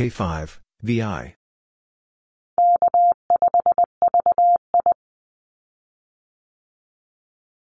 K5, 0.00 0.60
VI. 0.82 1.39